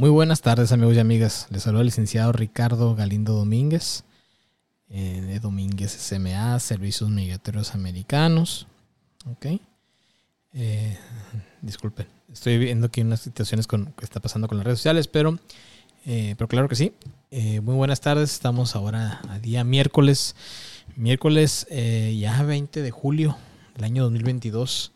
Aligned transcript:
Muy 0.00 0.08
buenas 0.08 0.40
tardes 0.40 0.72
amigos 0.72 0.96
y 0.96 0.98
amigas. 0.98 1.46
Les 1.50 1.64
saluda 1.64 1.82
el 1.82 1.88
licenciado 1.88 2.32
Ricardo 2.32 2.94
Galindo 2.94 3.34
Domínguez 3.34 4.04
eh, 4.88 5.20
de 5.20 5.40
Domínguez 5.40 5.92
SMA, 5.92 6.58
Servicios 6.58 7.10
Migratorios 7.10 7.74
Americanos. 7.74 8.66
Ok. 9.30 9.60
Eh, 10.54 10.98
disculpen, 11.60 12.06
estoy 12.32 12.56
viendo 12.56 12.86
aquí 12.86 13.02
unas 13.02 13.20
situaciones 13.20 13.66
con, 13.66 13.92
que 13.92 14.06
está 14.06 14.20
pasando 14.20 14.48
con 14.48 14.56
las 14.56 14.64
redes 14.64 14.78
sociales, 14.78 15.06
pero, 15.06 15.38
eh, 16.06 16.34
pero 16.38 16.48
claro 16.48 16.66
que 16.66 16.76
sí. 16.76 16.94
muy 17.60 17.74
buenas 17.74 18.00
tardes, 18.00 18.32
estamos 18.32 18.74
ahora 18.76 19.20
a 19.28 19.38
día 19.38 19.64
miércoles, 19.64 20.34
miércoles 20.96 21.66
ya 21.68 22.42
20 22.42 22.80
de 22.80 22.90
julio 22.90 23.36
del 23.74 23.84
año 23.84 24.04
2022. 24.04 24.92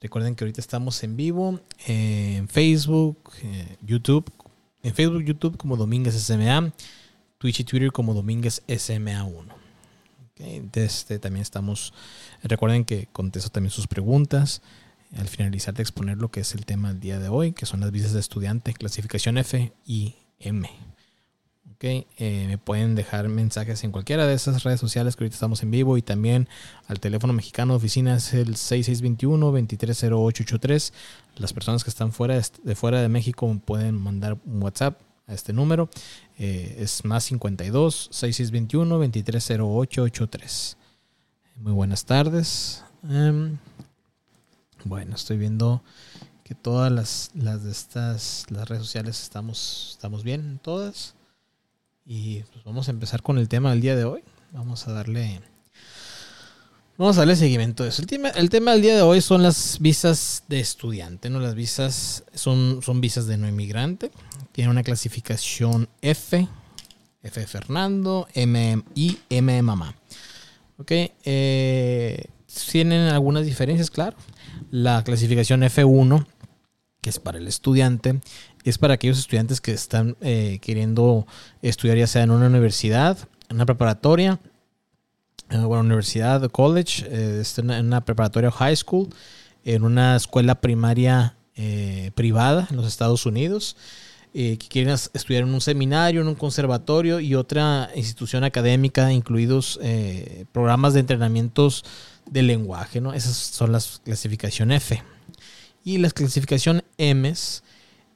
Recuerden 0.00 0.34
que 0.34 0.44
ahorita 0.44 0.62
estamos 0.62 1.02
en 1.02 1.14
vivo 1.16 1.60
en 1.86 2.48
Facebook, 2.48 3.32
YouTube, 3.82 4.32
en 4.82 4.94
Facebook, 4.94 5.22
YouTube 5.22 5.58
como 5.58 5.76
Domínguez 5.76 6.14
SMA, 6.14 6.72
Twitch 7.36 7.60
y 7.60 7.64
Twitter 7.64 7.92
como 7.92 8.14
Domínguez 8.14 8.62
SMA1. 8.66 9.44
Desde, 10.38 10.84
este, 10.84 11.18
también 11.18 11.42
estamos, 11.42 11.92
recuerden 12.42 12.86
que 12.86 13.08
contesto 13.12 13.50
también 13.50 13.70
sus 13.70 13.86
preguntas 13.86 14.62
al 15.18 15.28
finalizar 15.28 15.74
de 15.74 15.82
exponer 15.82 16.16
lo 16.16 16.30
que 16.30 16.40
es 16.40 16.54
el 16.54 16.64
tema 16.64 16.88
del 16.88 17.00
día 17.00 17.18
de 17.18 17.28
hoy, 17.28 17.52
que 17.52 17.66
son 17.66 17.80
las 17.80 17.90
visas 17.90 18.14
de 18.14 18.20
estudiante, 18.20 18.72
clasificación 18.72 19.36
F 19.36 19.70
y 19.84 20.14
M. 20.38 20.66
Eh, 21.82 22.44
me 22.46 22.58
pueden 22.58 22.94
dejar 22.94 23.28
mensajes 23.28 23.82
en 23.84 23.92
cualquiera 23.92 24.26
de 24.26 24.34
esas 24.34 24.64
redes 24.64 24.80
sociales 24.80 25.16
que 25.16 25.24
ahorita 25.24 25.36
estamos 25.36 25.62
en 25.62 25.70
vivo 25.70 25.96
y 25.96 26.02
también 26.02 26.46
al 26.86 27.00
teléfono 27.00 27.32
mexicano 27.32 27.72
de 27.72 27.78
oficina 27.78 28.16
es 28.16 28.34
el 28.34 28.56
6621-230883. 28.56 30.92
Las 31.36 31.54
personas 31.54 31.82
que 31.82 31.88
están 31.88 32.12
fuera 32.12 32.38
de, 32.64 32.74
fuera 32.74 33.00
de 33.00 33.08
México 33.08 33.58
pueden 33.64 33.94
mandar 33.94 34.36
un 34.44 34.62
WhatsApp 34.62 35.00
a 35.26 35.32
este 35.32 35.54
número. 35.54 35.88
Eh, 36.36 36.76
es 36.80 37.02
más 37.06 37.24
52 37.24 38.10
6621 38.12 38.98
230883. 38.98 40.76
Muy 41.56 41.72
buenas 41.72 42.04
tardes. 42.04 42.84
Em, 43.08 43.56
bueno, 44.84 45.14
estoy 45.14 45.38
viendo 45.38 45.82
que 46.44 46.54
todas 46.54 46.92
las, 46.92 47.30
las 47.34 47.64
de 47.64 47.70
estas 47.70 48.44
las 48.50 48.68
redes 48.68 48.82
sociales 48.82 49.22
estamos, 49.22 49.92
estamos 49.92 50.24
bien, 50.24 50.60
todas. 50.62 51.14
Y 52.12 52.42
pues 52.52 52.64
vamos 52.64 52.88
a 52.88 52.90
empezar 52.90 53.22
con 53.22 53.38
el 53.38 53.48
tema 53.48 53.70
del 53.70 53.80
día 53.80 53.94
de 53.94 54.02
hoy. 54.02 54.24
Vamos 54.50 54.88
a 54.88 54.92
darle. 54.92 55.40
Vamos 56.98 57.16
a 57.16 57.20
darle 57.20 57.36
seguimiento 57.36 57.84
a 57.84 57.86
eso. 57.86 58.02
El 58.02 58.08
tema, 58.08 58.30
el 58.30 58.50
tema 58.50 58.72
del 58.72 58.82
día 58.82 58.96
de 58.96 59.02
hoy 59.02 59.20
son 59.20 59.44
las 59.44 59.78
visas 59.78 60.42
de 60.48 60.58
estudiante, 60.58 61.30
¿no? 61.30 61.38
Las 61.38 61.54
visas 61.54 62.24
son, 62.34 62.82
son 62.82 63.00
visas 63.00 63.28
de 63.28 63.36
no 63.36 63.46
inmigrante. 63.46 64.10
Tiene 64.50 64.72
una 64.72 64.82
clasificación 64.82 65.88
F, 66.02 66.48
F 67.22 67.46
Fernando, 67.46 68.26
M 68.34 68.82
y 68.96 69.18
M 69.28 69.62
mamá. 69.62 69.94
Ok. 70.78 70.90
Eh, 70.90 72.24
tienen 72.72 73.02
algunas 73.06 73.46
diferencias, 73.46 73.88
claro. 73.88 74.16
La 74.72 75.04
clasificación 75.04 75.62
F1, 75.62 76.26
que 77.00 77.10
es 77.10 77.18
para 77.18 77.38
el 77.38 77.46
estudiante, 77.46 78.20
es 78.64 78.78
para 78.78 78.94
aquellos 78.94 79.18
estudiantes 79.18 79.60
que 79.60 79.72
están 79.72 80.16
eh, 80.20 80.58
queriendo 80.60 81.26
estudiar 81.62 81.96
ya 81.96 82.06
sea 82.06 82.22
en 82.22 82.30
una 82.30 82.46
universidad, 82.46 83.18
en 83.48 83.56
una 83.56 83.66
preparatoria, 83.66 84.38
en 85.48 85.64
una 85.64 85.80
universidad, 85.80 86.48
college, 86.50 87.04
eh, 87.08 87.42
en 87.56 87.86
una 87.86 88.04
preparatoria 88.04 88.50
high 88.50 88.76
school, 88.76 89.08
en 89.64 89.82
una 89.84 90.16
escuela 90.16 90.60
primaria 90.60 91.36
eh, 91.56 92.10
privada 92.14 92.68
en 92.70 92.76
los 92.76 92.86
Estados 92.86 93.26
Unidos, 93.26 93.76
que 94.32 94.58
quieren 94.58 94.94
estudiar 94.94 95.42
en 95.42 95.52
un 95.52 95.60
seminario, 95.60 96.20
en 96.20 96.28
un 96.28 96.36
conservatorio 96.36 97.18
y 97.18 97.34
otra 97.34 97.90
institución 97.96 98.44
académica, 98.44 99.12
incluidos 99.12 99.80
programas 100.52 100.94
de 100.94 101.00
entrenamientos 101.00 101.84
de 102.30 102.42
lenguaje. 102.42 103.00
¿no? 103.00 103.12
Esas 103.12 103.34
son 103.34 103.72
las 103.72 104.00
clasificación 104.04 104.70
F. 104.70 105.02
Y 105.84 105.98
la 105.98 106.10
clasificación 106.10 106.82
M 106.98 107.32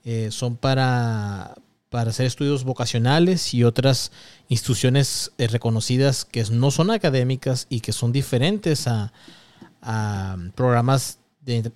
eh, 0.04 0.28
son 0.30 0.56
para, 0.56 1.54
para 1.88 2.10
hacer 2.10 2.26
estudios 2.26 2.64
vocacionales 2.64 3.54
y 3.54 3.64
otras 3.64 4.12
instituciones 4.48 5.32
eh, 5.38 5.46
reconocidas 5.46 6.24
que 6.24 6.44
no 6.50 6.70
son 6.70 6.90
académicas 6.90 7.66
y 7.70 7.80
que 7.80 7.92
son 7.92 8.12
diferentes 8.12 8.86
a, 8.86 9.12
programas 10.54 11.18
de, 11.42 11.70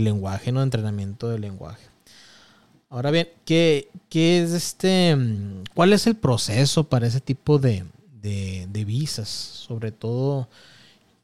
lenguaje, 0.00 0.52
¿no? 0.52 0.60
de 0.60 0.64
entrenamiento 0.64 1.28
de 1.28 1.38
lenguaje. 1.38 1.86
Ahora 2.88 3.10
bien, 3.10 3.28
¿qué, 3.44 3.88
¿qué, 4.08 4.42
es 4.42 4.52
este? 4.52 5.16
¿Cuál 5.74 5.92
es 5.92 6.06
el 6.06 6.16
proceso 6.16 6.88
para 6.88 7.06
ese 7.06 7.20
tipo 7.20 7.58
de, 7.58 7.84
de 8.20 8.84
visas? 8.84 9.28
Sobre 9.28 9.92
todo 9.92 10.48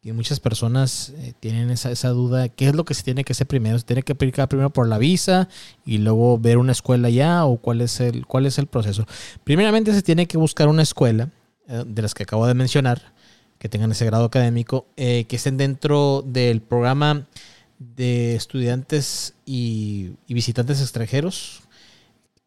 y 0.06 0.12
muchas 0.12 0.39
personas 0.39 1.12
eh, 1.17 1.33
tienen 1.41 1.69
esa, 1.69 1.91
esa, 1.91 2.11
duda, 2.11 2.49
¿qué 2.49 2.69
es 2.69 2.77
lo 2.77 2.84
que 2.84 2.94
se 2.94 3.03
tiene 3.03 3.25
que 3.25 3.33
hacer 3.33 3.49
primero? 3.49 3.77
¿Se 3.77 3.84
tiene 3.84 4.05
que 4.05 4.12
aplicar 4.12 4.49
primero 4.49 4.71
por 4.71 4.87
la 4.87 4.99
visa 4.99 5.49
y 5.84 5.99
luego 5.99 6.39
ver 6.39 6.59
una 6.59 6.71
escuela 6.71 7.11
ya 7.11 7.44
o 7.44 7.56
cuál 7.56 7.81
es 7.81 7.99
el, 7.99 8.25
cuál 8.25 8.47
es 8.47 8.59
el 8.59 8.69
proceso? 8.69 9.05
Primeramente 9.43 9.93
se 9.93 10.03
tiene 10.03 10.28
que 10.28 10.39
buscar 10.39 10.69
una 10.69 10.83
escuela 10.83 11.31
eh, 11.66 11.83
de 11.84 12.03
las 12.03 12.15
que 12.15 12.22
acabo 12.22 12.47
de 12.47 12.55
mencionar, 12.55 13.15
que 13.59 13.69
tengan 13.69 13.91
ese 13.91 14.06
grado 14.06 14.27
académico, 14.27 14.87
eh, 14.97 15.25
que 15.25 15.34
estén 15.34 15.56
dentro 15.56 16.22
del 16.25 16.62
programa 16.62 17.27
de 17.81 18.37
estudiantes 18.37 19.34
y, 19.45 20.12
y 20.28 20.34
visitantes 20.34 20.81
extranjeros, 20.81 21.62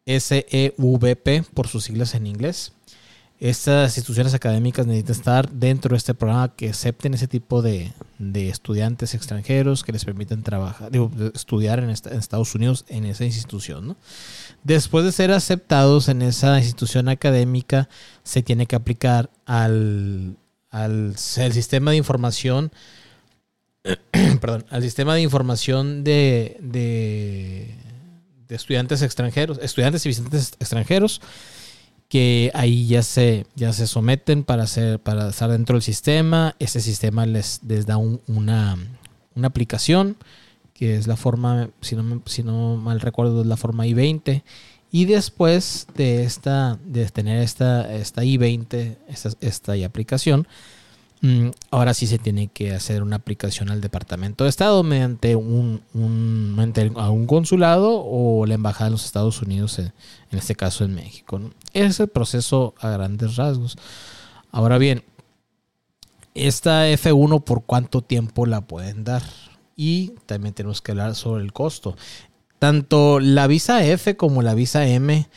SEVP 0.06 1.42
por 1.52 1.68
sus 1.68 1.84
siglas 1.84 2.14
en 2.14 2.26
inglés 2.26 2.72
estas 3.40 3.96
instituciones 3.96 4.34
académicas 4.34 4.86
necesitan 4.86 5.16
estar 5.16 5.50
dentro 5.50 5.94
de 5.94 5.96
este 5.96 6.12
programa 6.12 6.54
que 6.54 6.68
acepten 6.68 7.14
ese 7.14 7.26
tipo 7.26 7.62
de, 7.62 7.90
estudiantes 8.34 9.14
extranjeros 9.14 9.82
que 9.82 9.92
les 9.92 10.04
permitan 10.04 10.42
trabajar, 10.42 10.90
estudiar 11.34 11.78
en, 11.78 11.88
Estados 11.88 12.54
Unidos 12.54 12.84
en 12.88 13.06
esa 13.06 13.24
institución. 13.24 13.96
Después 14.62 15.06
de 15.06 15.12
ser 15.12 15.32
aceptados 15.32 16.10
en 16.10 16.20
esa 16.20 16.58
institución 16.58 17.08
académica, 17.08 17.88
se 18.24 18.42
tiene 18.42 18.66
que 18.66 18.76
aplicar 18.76 19.30
al, 19.46 20.36
al 20.70 21.16
sistema 21.16 21.92
de 21.92 21.96
información, 21.96 22.70
perdón, 24.42 24.66
al 24.68 24.82
sistema 24.82 25.14
de 25.14 25.22
información 25.22 26.04
de, 26.04 26.58
de, 26.60 27.74
de 28.48 28.54
estudiantes 28.54 29.00
extranjeros, 29.00 29.58
estudiantes 29.62 30.04
y 30.04 30.10
visitantes 30.10 30.52
extranjeros 30.60 31.22
que 32.10 32.50
ahí 32.54 32.88
ya 32.88 33.04
se, 33.04 33.46
ya 33.54 33.72
se 33.72 33.86
someten 33.86 34.42
para, 34.42 34.64
hacer, 34.64 34.98
para 34.98 35.28
estar 35.28 35.48
dentro 35.48 35.76
del 35.76 35.82
sistema. 35.82 36.56
Este 36.58 36.80
sistema 36.80 37.24
les, 37.24 37.60
les 37.62 37.86
da 37.86 37.98
una, 37.98 38.76
aplicación, 39.44 40.16
que 40.74 40.96
es 40.96 41.06
la 41.06 41.16
forma, 41.16 41.70
si 41.80 41.94
no, 41.94 42.20
si 42.26 42.42
no 42.42 42.76
mal 42.76 43.00
recuerdo, 43.00 43.42
es 43.42 43.46
la 43.46 43.56
forma 43.56 43.86
I-20. 43.86 44.42
Y 44.90 45.04
después 45.04 45.86
de, 45.94 46.24
esta, 46.24 46.80
de 46.84 47.06
tener 47.06 47.44
esta, 47.44 47.94
esta 47.94 48.24
I-20, 48.24 48.96
esta, 49.06 49.30
esta 49.40 49.72
aplicación, 49.86 50.48
ahora 51.70 51.92
sí 51.92 52.06
se 52.06 52.18
tiene 52.18 52.48
que 52.48 52.72
hacer 52.72 53.02
una 53.02 53.16
aplicación 53.16 53.70
al 53.70 53.80
Departamento 53.80 54.44
de 54.44 54.50
Estado 54.50 54.82
mediante 54.82 55.36
un, 55.36 55.82
a 56.96 57.10
un 57.10 57.26
consulado 57.26 58.02
o 58.04 58.46
la 58.46 58.54
Embajada 58.54 58.86
de 58.86 58.92
los 58.92 59.04
Estados 59.04 59.42
Unidos, 59.42 59.78
en, 59.78 59.92
este 60.30 60.54
caso 60.54 60.84
en 60.84 60.94
México. 60.94 61.40
Es 61.74 62.00
el 62.00 62.08
proceso 62.08 62.74
a 62.80 62.90
grandes 62.90 63.36
rasgos. 63.36 63.76
Ahora 64.50 64.78
bien, 64.78 65.04
esta 66.34 66.88
F1 66.90 67.44
por 67.44 67.64
cuánto 67.64 68.00
tiempo 68.00 68.46
la 68.46 68.62
pueden 68.62 69.04
dar. 69.04 69.22
Y 69.76 70.14
también 70.26 70.54
tenemos 70.54 70.80
que 70.80 70.92
hablar 70.92 71.14
sobre 71.14 71.42
el 71.42 71.52
costo. 71.52 71.96
Tanto 72.58 73.20
la 73.20 73.46
visa 73.46 73.84
F 73.84 74.16
como 74.16 74.42
la 74.42 74.54
visa 74.54 74.86
M 74.86 75.28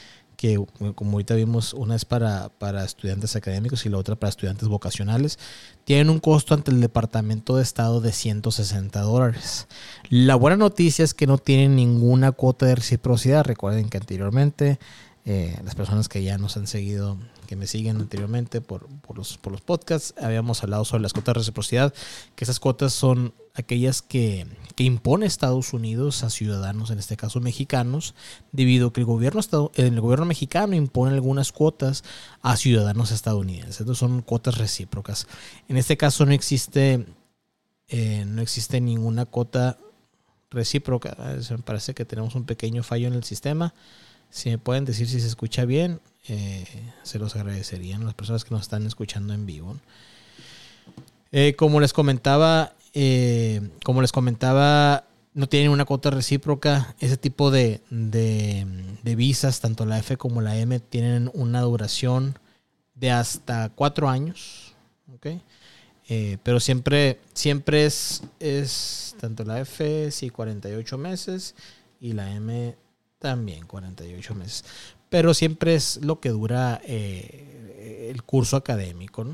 que 0.44 0.60
como 0.96 1.14
ahorita 1.14 1.36
vimos, 1.36 1.74
una 1.74 1.96
es 1.96 2.04
para, 2.04 2.50
para 2.50 2.84
estudiantes 2.84 3.38
académicos 3.38 3.86
y 3.86 3.90
la 3.90 3.98
otra 3.98 4.18
para 4.18 4.30
estudiantes 4.30 4.68
vocacionales, 4.68 5.40
tienen 5.86 6.10
un 6.10 6.20
costo 6.20 6.54
ante 6.54 6.70
el 6.70 6.82
Departamento 6.82 7.56
de 7.56 7.64
Estado 7.64 8.02
de 8.02 8.12
160 8.12 9.00
dólares. 9.00 9.70
La 10.10 10.36
buena 10.36 10.58
noticia 10.58 11.06
es 11.06 11.14
que 11.14 11.28
no 11.28 11.38
tienen 11.38 11.78
ninguna 11.78 12.34
cuota 12.34 12.66
de 12.66 12.76
reciprocidad. 12.76 13.46
Recuerden 13.46 13.88
que 13.88 14.00
anteriormente 14.00 14.80
eh, 15.26 15.58
las 15.64 15.76
personas 15.76 16.10
que 16.10 16.22
ya 16.22 16.38
nos 16.38 16.58
han 16.58 16.68
seguido, 16.68 17.18
que 17.48 17.56
me 17.56 17.66
siguen 17.66 17.98
anteriormente 17.98 18.60
por, 18.60 18.88
por, 19.00 19.18
los, 19.18 19.38
por 19.38 19.54
los 19.54 19.62
podcasts, 19.62 20.14
habíamos 20.22 20.64
hablado 20.64 20.84
sobre 20.84 21.04
las 21.04 21.14
cuotas 21.14 21.36
de 21.36 21.40
reciprocidad, 21.40 21.94
que 22.36 22.44
esas 22.44 22.60
cuotas 22.60 22.92
son 22.92 23.34
aquellas 23.54 24.02
que, 24.02 24.48
que 24.76 24.84
impone 24.84 25.26
Estados 25.26 25.72
Unidos 25.72 26.24
a 26.24 26.30
ciudadanos, 26.30 26.90
en 26.92 27.00
este 27.00 27.16
caso 27.16 27.40
mexicanos, 27.40 28.16
debido 28.52 28.88
a 28.88 28.94
que 28.94 29.02
el 29.02 29.06
gobierno, 29.06 29.42
el 29.76 30.02
gobierno 30.02 30.26
mexicano 30.26 30.76
impone 30.76 31.14
algunas 31.14 31.54
cuotas 31.54 32.04
a 32.42 32.58
ciudadanos 32.58 33.12
estadounidenses. 33.12 33.80
Entonces 33.80 34.00
son 34.00 34.24
cuotas 34.24 34.58
recíprocas. 34.58 35.28
En 35.70 35.78
este 35.78 35.96
caso 35.96 36.26
no 36.26 36.34
existe, 36.34 37.06
eh, 37.88 38.26
no 38.28 38.42
existe 38.42 38.82
ninguna 38.82 39.26
cuota 39.26 39.78
recíproca. 40.50 41.16
Me 41.50 41.58
parece 41.60 41.94
que 41.94 42.06
tenemos 42.06 42.36
un 42.36 42.46
pequeño 42.46 42.84
fallo 42.84 43.08
en 43.08 43.14
el 43.14 43.24
sistema. 43.24 43.74
Si 44.34 44.50
me 44.50 44.58
pueden 44.58 44.84
decir 44.84 45.08
si 45.08 45.22
se 45.22 45.28
escucha 45.28 45.64
bien, 45.64 46.02
eh, 46.28 46.66
se 47.04 47.20
los 47.20 47.36
agradecerían 47.36 48.04
las 48.04 48.16
personas 48.16 48.44
que 48.44 48.50
nos 48.50 48.64
están 48.64 48.84
escuchando 48.88 49.32
en 49.36 49.46
vivo. 49.46 49.78
Eh, 51.32 51.54
como 51.56 51.80
les 51.80 51.94
comentaba, 51.94 52.74
eh, 52.96 53.62
como 53.86 54.02
les 54.02 54.12
comentaba, 54.12 55.04
no 55.36 55.48
tienen 55.48 55.70
una 55.70 55.86
cuota 55.86 56.10
recíproca. 56.10 56.96
Ese 57.00 57.16
tipo 57.16 57.52
de, 57.52 57.82
de, 57.92 59.16
visas, 59.16 59.60
tanto 59.60 59.86
la 59.86 60.00
F 60.00 60.18
como 60.18 60.42
la 60.42 60.58
M, 60.58 60.80
tienen 60.80 61.30
una 61.36 61.62
duración 61.62 62.40
de 62.96 63.12
hasta 63.12 63.70
cuatro 63.70 64.10
años. 64.10 64.74
pero 66.42 66.60
siempre, 66.60 67.20
siempre 67.36 67.86
es, 67.86 68.24
es 68.40 69.16
tanto 69.20 69.44
la 69.44 69.62
F, 69.62 70.10
sí, 70.10 70.32
48 70.32 70.98
meses 70.98 71.54
y 72.02 72.14
la 72.14 72.34
M 72.34 72.76
también 73.24 73.66
48 73.66 74.36
meses. 74.36 74.66
Pero 75.10 75.34
siempre 75.34 75.76
es 75.76 76.02
lo 76.04 76.20
que 76.20 76.30
dura 76.30 76.82
eh, 76.84 78.10
el 78.12 78.22
curso 78.24 78.58
académico. 78.58 79.26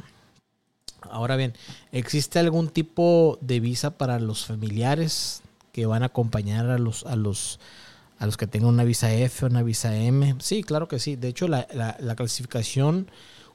Ahora 1.01 1.35
bien, 1.35 1.55
¿existe 1.91 2.37
algún 2.37 2.69
tipo 2.69 3.39
de 3.41 3.59
visa 3.59 3.97
para 3.97 4.19
los 4.19 4.45
familiares 4.45 5.41
que 5.71 5.87
van 5.87 6.03
a 6.03 6.07
acompañar 6.07 6.69
a 6.69 6.77
los, 6.77 7.03
a 7.07 7.15
los, 7.15 7.59
a 8.19 8.27
los 8.27 8.37
que 8.37 8.45
tengan 8.45 8.69
una 8.69 8.83
visa 8.83 9.11
F 9.11 9.45
o 9.45 9.49
una 9.49 9.63
visa 9.63 9.95
M? 9.95 10.35
Sí, 10.39 10.61
claro 10.61 10.87
que 10.87 10.99
sí. 10.99 11.15
De 11.15 11.29
hecho, 11.29 11.47
la, 11.47 11.65
clasificación 12.15 13.09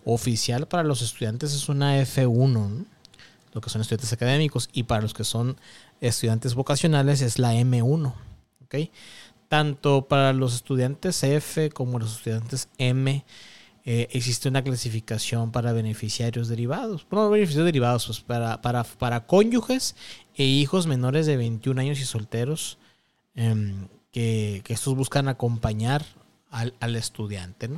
oficial 0.05 0.67
para 0.67 0.83
los 0.83 1.01
estudiantes 1.01 1.55
es 1.55 1.69
una 1.69 2.01
F1, 2.01 2.87
lo 3.53 3.61
que 3.61 3.71
son 3.71 3.83
estudiantes 3.83 4.13
académicos, 4.13 4.69
y 4.73 4.83
para 4.83 5.03
los 5.03 5.15
que 5.15 5.23
son 5.23 5.57
estudiantes 6.01 6.57
vocacionales 6.57 7.21
es 7.21 7.39
la 7.39 7.55
M1. 7.55 8.13
¿okay? 8.65 8.91
Tanto 9.49 10.07
para 10.09 10.33
los 10.33 10.55
estudiantes 10.55 11.23
F 11.23 11.71
como 11.71 11.99
los 11.99 12.17
estudiantes 12.17 12.69
M 12.79 13.25
eh, 13.87 14.09
existe 14.13 14.49
una 14.49 14.65
clasificación 14.65 15.53
para 15.53 15.75
beneficiarios 15.75 16.49
derivados. 16.49 17.07
No 17.11 17.29
beneficiarios 17.29 17.67
derivados, 17.67 18.07
pues 18.07 18.21
para, 18.21 18.63
para, 18.63 18.83
para 18.85 19.27
cónyuges 19.27 19.95
e 20.35 20.45
hijos 20.45 20.87
menores 20.87 21.27
de 21.27 21.37
21 21.37 21.83
años 21.83 22.01
y 22.01 22.05
solteros 22.07 22.79
em, 23.35 23.89
que, 24.11 24.63
estos 24.69 24.95
buscan 24.97 25.29
acompañar 25.29 26.05
al, 26.51 26.97
estudiante. 26.97 27.69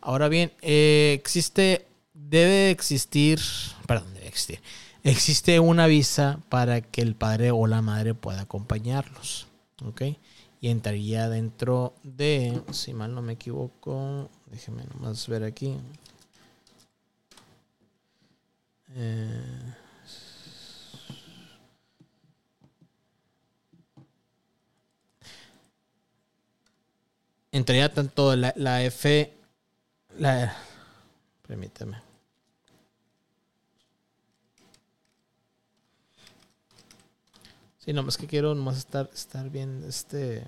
Ahora 0.00 0.28
bien, 0.28 0.52
eh, 0.62 1.14
existe, 1.18 1.86
debe 2.14 2.70
existir, 2.70 3.38
perdón, 3.86 4.14
debe 4.14 4.28
existir, 4.28 4.62
existe 5.02 5.60
una 5.60 5.86
visa 5.86 6.40
para 6.48 6.80
que 6.80 7.02
el 7.02 7.16
padre 7.16 7.50
o 7.50 7.66
la 7.66 7.82
madre 7.82 8.14
pueda 8.14 8.42
acompañarlos. 8.42 9.48
¿ok?, 9.84 10.02
y 10.64 10.70
entraría 10.70 11.28
dentro 11.28 11.92
de, 12.02 12.62
si 12.72 12.94
mal 12.94 13.14
no 13.14 13.20
me 13.20 13.34
equivoco, 13.34 14.30
déjeme 14.46 14.84
nomás 14.84 15.28
ver 15.28 15.44
aquí. 15.44 15.76
Eh, 18.94 19.74
entraría 27.52 27.92
tanto 27.92 28.34
la, 28.34 28.54
la 28.56 28.82
F, 28.84 29.34
la, 30.16 30.56
permítame. 31.46 32.13
Sí, 37.84 37.92
no, 37.92 38.02
más 38.02 38.16
que 38.16 38.26
quiero 38.26 38.54
nomás 38.54 38.78
estar, 38.78 39.10
estar 39.12 39.50
bien, 39.50 39.84
este, 39.86 40.42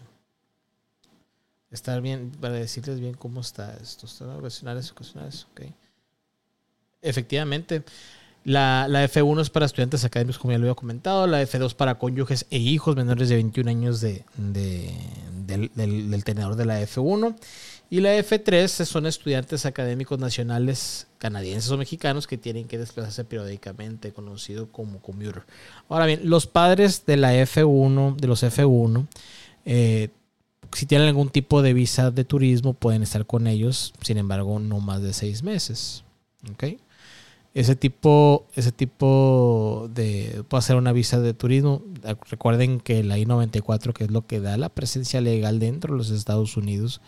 estar 1.71 2.01
bien, 2.01 2.33
para 2.41 2.55
decirles 2.55 2.99
bien 2.99 3.13
cómo 3.13 3.43
está 3.43 3.77
esto. 3.77 4.07
Están 4.07 4.31
ocasionales, 4.31 4.91
ocasionales, 4.91 5.47
ok. 5.53 5.67
Efectivamente, 7.03 7.85
la, 8.43 8.87
F1 8.89 9.43
es 9.43 9.51
para 9.51 9.67
estudiantes 9.67 10.03
académicos, 10.05 10.39
como 10.39 10.53
ya 10.53 10.59
lo 10.59 10.65
había 10.65 10.75
comentado, 10.77 11.27
la 11.27 11.43
F2 11.43 11.75
para 11.75 11.99
cónyuges 11.99 12.47
e 12.49 12.57
hijos 12.57 12.97
menores 12.97 13.29
de 13.29 13.35
21 13.35 13.69
años 13.69 14.01
de, 14.01 14.25
del, 14.39 15.71
del 15.75 16.25
tenedor 16.25 16.57
de 16.57 16.65
la 16.65 16.81
F1 16.81 17.37
y 17.89 18.01
la 18.01 18.17
F3 18.19 18.85
son 18.85 19.07
estudiantes 19.07 19.65
académicos 19.65 20.19
nacionales 20.19 21.07
canadienses 21.19 21.71
o 21.71 21.79
mexicanos 21.79 22.27
que 22.27 22.37
tienen 22.37 22.67
que 22.67 22.79
desplazarse 22.79 23.25
periódicamente, 23.25 24.13
conocido 24.13 24.71
como 24.73 25.01
commuter. 25.01 25.45
Ahora 25.89 26.07
bien, 26.07 26.21
los 26.25 26.47
padres 26.47 27.07
de 27.07 27.17
la 27.17 27.35
F1, 27.35 28.17
de 28.17 28.27
los 28.27 28.43
F1, 28.43 29.07
eh, 29.65 30.09
si 30.73 30.87
tienen 30.87 31.09
algún 31.09 31.31
tipo 31.31 31.63
de 31.63 31.75
visa 31.75 32.11
de 32.11 32.25
turismo, 32.25 32.75
pueden 32.75 33.03
estar 33.03 33.25
con 33.25 33.47
ellos, 33.47 33.95
sin 34.03 34.19
embargo, 34.19 34.59
no 34.59 34.81
más 34.81 35.03
de 35.03 35.13
seis 35.13 35.43
meses. 35.43 36.05
Ese 37.55 37.75
tipo, 37.75 38.47
ese 38.55 38.71
tipo 38.71 39.89
de 39.95 40.45
puede 40.49 40.63
ser 40.63 40.77
una 40.77 40.93
visa 40.93 41.21
de 41.21 41.33
turismo. 41.33 41.83
Recuerden 42.29 42.81
que 42.81 43.03
la 43.03 43.17
I-94, 43.17 43.95
que 43.95 44.05
es 44.05 44.11
lo 44.11 44.27
que 44.27 44.41
da 44.41 44.59
la 44.59 44.69
presencia 44.69 45.21
legal 45.23 45.59
dentro 45.59 45.95
de 45.95 45.99
los 45.99 46.11
Estados 46.11 46.57
Unidos, 46.59 47.01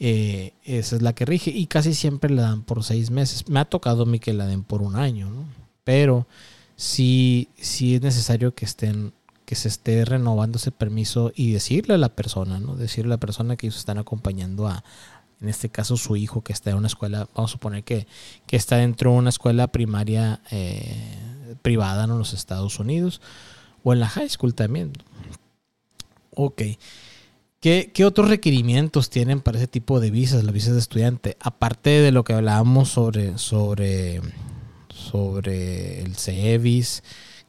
eh, 0.00 0.52
esa 0.64 0.96
es 0.96 1.02
la 1.02 1.12
que 1.12 1.24
rige 1.24 1.50
y 1.50 1.66
casi 1.66 1.94
siempre 1.94 2.30
la 2.30 2.42
dan 2.42 2.62
por 2.62 2.84
seis 2.84 3.10
meses. 3.10 3.48
Me 3.48 3.60
ha 3.60 3.64
tocado 3.64 4.04
a 4.04 4.06
mí 4.06 4.18
que 4.18 4.32
la 4.32 4.46
den 4.46 4.62
por 4.62 4.82
un 4.82 4.96
año, 4.96 5.30
¿no? 5.30 5.44
Pero 5.84 6.26
sí, 6.76 7.48
sí 7.56 7.96
es 7.96 8.02
necesario 8.02 8.54
que 8.54 8.64
estén 8.64 9.12
que 9.44 9.54
se 9.54 9.68
esté 9.68 10.04
renovando 10.04 10.58
ese 10.58 10.70
permiso 10.72 11.32
y 11.34 11.52
decirle 11.52 11.94
a 11.94 11.98
la 11.98 12.10
persona, 12.10 12.60
¿no? 12.60 12.76
Decirle 12.76 13.12
a 13.12 13.16
la 13.16 13.20
persona 13.20 13.56
que 13.56 13.66
ellos 13.66 13.78
están 13.78 13.96
acompañando 13.96 14.68
a, 14.68 14.84
en 15.40 15.48
este 15.48 15.70
caso 15.70 15.96
su 15.96 16.16
hijo 16.16 16.42
que 16.42 16.52
está 16.52 16.68
en 16.68 16.76
una 16.76 16.88
escuela, 16.88 17.26
vamos 17.34 17.50
a 17.50 17.52
suponer 17.52 17.82
que, 17.82 18.06
que 18.46 18.56
está 18.56 18.76
dentro 18.76 19.12
de 19.12 19.16
una 19.16 19.30
escuela 19.30 19.68
primaria 19.68 20.42
eh, 20.50 21.16
privada 21.62 22.04
en 22.04 22.18
los 22.18 22.34
Estados 22.34 22.78
Unidos 22.78 23.22
o 23.84 23.94
en 23.94 24.00
la 24.00 24.08
high 24.08 24.28
school 24.28 24.54
también. 24.54 24.92
Ok. 26.34 26.60
¿Qué, 27.60 27.92
otros 28.04 28.28
requerimientos 28.28 29.10
tienen 29.10 29.40
para 29.40 29.58
ese 29.58 29.66
tipo 29.66 29.98
de 29.98 30.12
visas, 30.12 30.44
las 30.44 30.54
visas 30.54 30.74
de 30.74 30.78
estudiante? 30.78 31.36
Aparte 31.40 31.90
de 31.90 32.12
lo 32.12 32.22
que 32.22 32.32
hablábamos 32.32 32.88
sobre, 32.88 33.36
sobre, 33.36 34.20
sobre 34.88 36.00
el 36.02 36.14
CEVIS, 36.14 37.02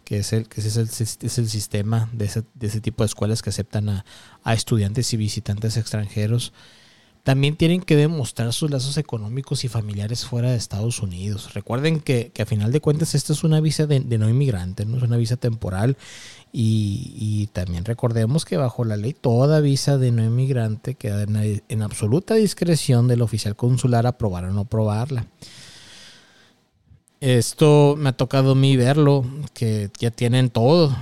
que 0.04 0.18
es 0.18 0.34
el, 0.34 0.50
que 0.50 0.62
es 0.62 0.78
el, 0.78 0.90
es 0.90 1.38
el 1.38 1.48
sistema 1.48 2.10
de 2.12 2.26
ese, 2.26 2.44
de 2.56 2.68
ese, 2.68 2.82
tipo 2.82 3.04
de 3.04 3.06
escuelas 3.06 3.44
que 3.44 3.52
aceptan 3.52 3.88
a, 3.90 4.06
a 4.44 4.56
estudiantes 4.56 5.14
y 5.14 5.18
visitantes 5.18 5.78
extranjeros 5.78 6.54
también 7.24 7.56
tienen 7.56 7.82
que 7.82 7.96
demostrar 7.96 8.54
sus 8.54 8.72
lazos 8.72 8.98
económicos 8.98 9.64
y 9.64 9.68
familiares 9.68 10.26
fuera 10.26 10.52
de 10.52 10.58
Estados 10.58 11.02
Unidos. 11.02 11.54
Recuerden 11.54 12.00
que, 12.00 12.32
a 12.40 12.46
final 12.46 12.72
de 12.72 12.82
cuentas 12.82 13.16
esta 13.16 13.34
es 13.34 13.44
una 13.44 13.60
visa 13.62 13.86
de, 13.86 14.00
no 14.00 14.30
inmigrante, 14.30 14.86
no 14.86 14.98
es 14.98 15.04
una 15.04 15.18
visa 15.18 15.38
temporal. 15.38 15.98
Y, 16.52 17.48
también 17.54 17.86
recordemos 17.86 18.46
que 18.46 18.58
bajo 18.58 18.84
la 18.84 18.98
ley 18.98 19.14
toda 19.14 19.60
visa 19.60 19.98
de 19.98 20.12
no 20.12 20.24
inmigrante 20.24 20.96
queda 20.96 21.24
en, 21.24 21.62
en 21.68 21.82
absoluta 21.82 22.36
discreción 22.36 23.08
del 23.08 23.22
oficial 23.22 23.56
consular 23.56 24.08
aprobar 24.08 24.46
o 24.46 24.52
no 24.52 24.62
aprobarla. 24.62 25.28
Esto 27.20 27.96
me 27.98 28.10
ha 28.10 28.14
tocado 28.14 28.54
a 28.54 28.56
mí 28.56 28.78
verlo, 28.78 29.26
que 29.54 29.92
ya 30.00 30.10
tienen 30.10 30.50
todo 30.50 30.96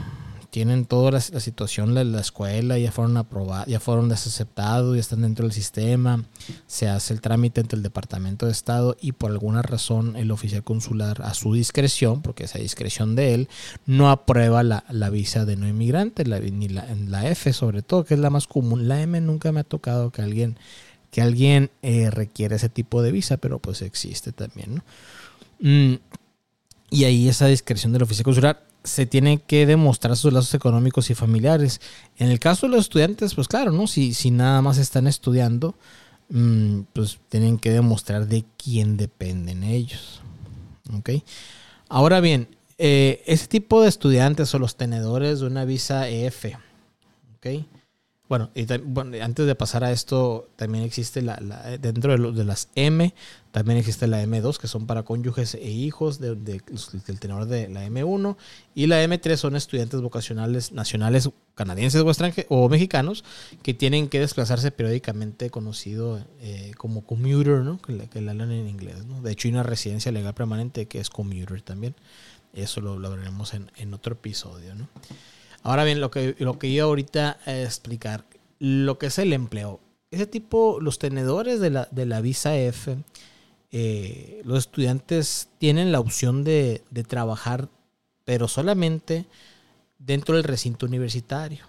tienen 0.57 0.85
toda 0.85 1.11
la, 1.11 1.21
situación 1.21 1.93
la 1.93 2.19
escuela, 2.19 2.79
ya 2.79 2.91
fueron 2.91 3.15
aprobados, 3.17 3.67
ya 3.67 3.79
fueron 3.79 4.09
desaceptados, 4.09 4.95
ya 4.95 5.01
están 5.01 5.21
dentro 5.21 5.45
del 5.45 5.53
sistema, 5.53 6.23
se 6.65 6.89
hace 6.89 7.13
el 7.13 7.21
trámite 7.21 7.61
entre 7.61 7.77
el 7.77 7.83
Departamento 7.83 8.47
de 8.47 8.53
Estado 8.53 8.97
y 8.99 9.11
por 9.11 9.29
alguna 9.29 9.61
razón 9.61 10.15
el 10.15 10.31
oficial 10.31 10.63
consular 10.63 11.21
a 11.21 11.35
su 11.35 11.53
discreción, 11.53 12.23
porque 12.23 12.45
es 12.45 12.55
a 12.55 12.57
discreción 12.57 13.15
de 13.15 13.35
él, 13.35 13.49
no 13.85 14.09
aprueba 14.09 14.63
la, 14.63 15.09
visa 15.11 15.45
de 15.45 15.57
no 15.57 15.67
inmigrante, 15.67 16.25
la, 16.25 16.39
ni 16.39 16.69
la, 16.69 16.87
la 17.05 17.29
F 17.29 17.53
sobre 17.53 17.83
todo, 17.83 18.03
que 18.03 18.15
es 18.15 18.19
la 18.19 18.31
más 18.31 18.47
común. 18.47 18.87
La 18.87 18.99
M 18.99 19.21
nunca 19.21 19.51
me 19.51 19.59
ha 19.59 19.63
tocado 19.63 20.09
que 20.09 20.23
alguien, 20.23 20.57
que 21.11 21.21
alguien 21.21 21.69
eh, 21.83 22.09
ese 22.35 22.69
tipo 22.69 23.03
de 23.03 23.11
visa, 23.11 23.37
pero 23.37 23.59
pues 23.59 23.83
existe 23.83 24.31
también, 24.31 24.81
mm, 25.59 25.97
y 26.89 27.03
ahí 27.03 27.29
esa 27.29 27.45
discreción 27.45 27.93
del 27.93 28.01
oficial 28.01 28.23
consular 28.23 28.66
se 28.87 29.05
tiene 29.05 29.39
que 29.39 29.65
demostrar 29.65 30.17
sus 30.17 30.33
lazos 30.33 30.53
económicos 30.53 31.09
y 31.09 31.15
familiares. 31.15 31.81
En 32.17 32.29
el 32.29 32.39
caso 32.39 32.65
de 32.65 32.71
los 32.71 32.81
estudiantes, 32.81 33.35
pues 33.35 33.47
claro, 33.47 33.71
¿no? 33.71 33.87
Si, 33.87 34.13
si 34.13 34.31
nada 34.31 34.61
más 34.61 34.77
están 34.77 35.07
estudiando, 35.07 35.75
mm, 36.29 36.81
pues 36.93 37.19
tienen 37.29 37.59
que 37.59 37.71
demostrar 37.71 38.27
de 38.27 38.45
quién 38.57 38.97
dependen 38.97 39.63
ellos. 39.63 40.21
¿Ok? 40.97 41.09
Ahora 41.89 42.19
bien, 42.19 42.47
eh, 42.77 43.23
ese 43.25 43.47
tipo 43.47 43.81
de 43.81 43.89
estudiantes 43.89 44.53
o 44.53 44.59
los 44.59 44.75
tenedores 44.75 45.39
de 45.39 45.47
una 45.47 45.65
visa 45.65 46.07
EF, 46.09 46.45
¿ok? 47.37 47.65
Bueno, 48.29 48.51
y 48.55 48.67
antes 49.21 49.45
de 49.45 49.55
pasar 49.55 49.85
a 49.85 49.91
esto, 49.91 50.49
también 50.57 50.83
existe 50.83 51.21
la, 51.21 51.37
dentro 51.79 52.17
de, 52.17 52.31
de, 52.33 52.43
las 52.43 52.67
M, 52.75 53.13
también 53.57 53.79
existe 53.79 54.05
la 54.05 54.23
M2, 54.23 54.57
que 54.57 54.67
son 54.67 54.85
para 54.85 55.01
cónyuges 55.01 55.55
e 55.55 55.71
hijos 55.71 56.19
de, 56.19 56.35
del 56.35 57.19
tenor 57.19 57.47
de 57.47 57.67
la 57.69 57.87
M1. 57.87 58.37
Y 58.75 58.85
la 58.85 59.03
M3 59.03 59.35
son 59.35 59.55
estudiantes 59.55 59.99
vocacionales 59.99 60.73
nacionales 60.73 61.31
canadienses 61.55 62.03
o, 62.03 62.55
o 62.55 62.69
mexicanos 62.69 63.23
que 63.63 63.73
tienen 63.73 64.09
que 64.09 64.19
desplazarse 64.19 64.69
periódicamente, 64.69 65.49
conocido 65.49 66.23
eh, 66.39 66.73
como 66.77 67.03
commuter, 67.03 67.61
¿no? 67.61 67.81
que, 67.81 67.93
le, 67.93 68.29
hablan 68.29 68.51
en 68.51 68.67
inglés. 68.67 68.97
De 69.23 69.31
hecho, 69.31 69.47
hay 69.47 69.53
una 69.53 69.63
residencia 69.63 70.11
legal 70.11 70.35
permanente 70.35 70.85
que 70.85 70.99
es 70.99 71.09
commuter 71.09 71.59
también. 71.63 71.95
Eso 72.53 72.79
lo, 72.79 72.99
lo 72.99 73.09
veremos 73.09 73.55
en, 73.55 73.71
en 73.77 73.91
otro 73.91 74.13
episodio. 74.13 74.75
¿no? 74.75 74.87
Ahora 75.63 75.83
bien, 75.83 75.99
lo 75.99 76.11
que, 76.11 76.35
lo 76.37 76.59
que 76.59 76.71
yo 76.71 76.85
ahorita 76.85 77.39
a 77.43 77.59
explicar, 77.59 78.23
lo 78.59 78.99
que 78.99 79.07
es 79.07 79.17
el 79.17 79.33
empleo. 79.33 79.79
Ese 80.11 80.27
tipo, 80.27 80.77
los 80.79 80.99
tenedores 80.99 81.59
de 81.59 81.71
la, 81.71 81.87
de 81.89 82.05
la 82.05 82.21
visa 82.21 82.55
F, 82.55 82.97
eh, 83.71 84.41
los 84.45 84.59
estudiantes 84.59 85.49
tienen 85.57 85.91
la 85.91 85.99
opción 85.99 86.43
de, 86.43 86.83
trabajar, 87.07 87.69
pero 88.25 88.47
solamente 88.47 89.25
dentro 89.99 90.35
del 90.35 90.43
recinto 90.43 90.85
universitario. 90.85 91.65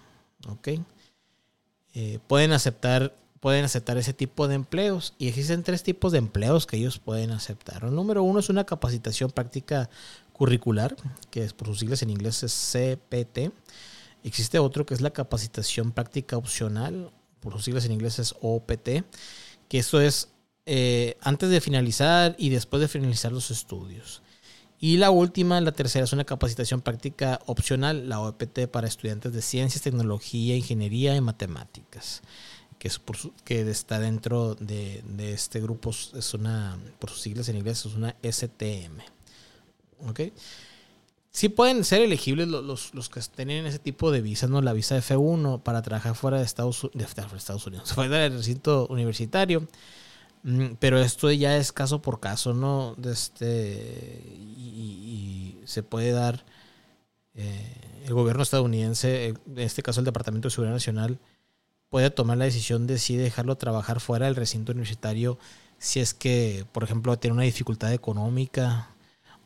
Eh, 1.93 2.19
pueden 2.27 2.51
aceptar 2.51 3.13
pueden 3.39 3.63
aceptar 3.63 3.97
ese 3.97 4.13
tipo 4.13 4.47
de 4.47 4.55
empleos 4.55 5.13
y 5.17 5.27
existen 5.27 5.63
tres 5.63 5.83
tipos 5.83 6.11
de 6.11 6.17
empleos 6.17 6.65
que 6.65 6.77
ellos 6.77 6.99
pueden 6.99 7.31
aceptar. 7.31 7.83
El 7.83 7.95
número 7.95 8.23
uno 8.23 8.39
es 8.39 8.49
una 8.49 8.65
capacitación 8.65 9.31
práctica 9.31 9.89
curricular, 10.33 10.95
que 11.31 11.43
es 11.43 11.53
por 11.53 11.67
sus 11.67 11.79
siglas 11.79 12.01
en 12.01 12.09
inglés 12.09 12.43
es 12.43 12.53
CPT. 12.53 13.51
Existe 14.23 14.59
otro 14.59 14.85
que 14.85 14.93
es 14.93 15.01
la 15.01 15.11
capacitación 15.11 15.91
práctica 15.91 16.37
opcional, 16.37 17.11
por 17.39 17.53
sus 17.53 17.63
siglas 17.63 17.85
en 17.85 17.93
inglés 17.93 18.19
es 18.19 18.35
OPT, 18.41 19.05
que 19.69 19.79
eso 19.79 20.01
es 20.01 20.29
eh, 20.65 21.17
antes 21.21 21.49
de 21.49 21.61
finalizar 21.61 22.35
y 22.37 22.49
después 22.49 22.81
de 22.81 22.87
finalizar 22.87 23.31
los 23.31 23.51
estudios. 23.51 24.21
Y 24.79 24.97
la 24.97 25.11
última, 25.11 25.59
la 25.59 25.73
tercera, 25.73 26.05
es 26.05 26.13
una 26.13 26.23
capacitación 26.23 26.81
práctica 26.81 27.41
opcional, 27.47 28.07
la 28.07 28.21
OPT, 28.21 28.67
para 28.71 28.87
estudiantes 28.87 29.33
de 29.33 29.41
ciencias, 29.41 29.81
tecnología, 29.81 30.55
ingeniería 30.55 31.15
y 31.15 31.21
matemáticas, 31.21 32.21
que, 32.77 32.87
es 32.87 32.97
por 32.97 33.17
que 33.43 33.69
está 33.69 33.99
dentro 33.99 34.55
de, 34.55 35.03
de, 35.05 35.33
este 35.33 35.59
grupo, 35.59 35.89
es 35.89 36.33
una, 36.33 36.79
por 36.97 37.09
sus 37.09 37.21
siglas 37.21 37.49
en 37.49 37.57
inglés, 37.57 37.85
es 37.85 37.93
una 37.93 38.15
STM. 38.23 39.01
¿Ok? 40.07 40.21
Sí 41.31 41.49
pueden 41.49 41.83
ser 41.83 42.01
elegibles 42.01 42.47
los, 42.47 42.93
los, 42.93 43.09
que 43.09 43.21
tienen 43.21 43.65
ese 43.65 43.79
tipo 43.79 44.11
de 44.11 44.21
visas, 44.21 44.49
¿no? 44.49 44.61
La 44.61 44.73
visa 44.73 44.97
F1 44.97 45.61
para 45.61 45.81
trabajar 45.81 46.15
fuera 46.15 46.37
de 46.37 46.43
Estados, 46.43 46.89
de 46.93 47.03
Estados 47.03 47.67
Unidos, 47.67 47.93
fuera 47.93 48.17
del 48.17 48.33
recinto 48.33 48.87
universitario. 48.89 49.67
Mm, 50.43 50.73
pero 50.79 50.99
esto 50.99 51.31
ya 51.31 51.57
es 51.57 51.71
caso 51.71 52.01
por 52.01 52.19
caso, 52.19 52.53
¿no? 52.53 52.95
Este, 53.03 54.23
y, 54.57 55.59
se 55.65 55.83
puede 55.83 56.11
dar, 56.11 56.45
eh, 57.35 58.01
el 58.05 58.13
gobierno 58.13 58.41
estadounidense, 58.43 59.27
en 59.27 59.39
este 59.57 59.83
caso 59.83 60.01
el 60.01 60.05
Departamento 60.05 60.47
de 60.47 60.51
Seguridad 60.51 60.73
Nacional, 60.73 61.19
puede 61.89 62.09
tomar 62.09 62.37
la 62.37 62.45
decisión 62.45 62.87
de 62.87 62.97
si 62.97 63.17
dejarlo 63.17 63.57
trabajar 63.57 63.99
fuera 63.99 64.25
del 64.25 64.35
recinto 64.35 64.71
universitario 64.71 65.37
si 65.79 66.01
es 66.01 66.13
que, 66.13 66.65
por 66.73 66.83
ejemplo, 66.83 67.17
tiene 67.17 67.35
una 67.35 67.43
dificultad 67.43 67.93
económica 67.93 68.89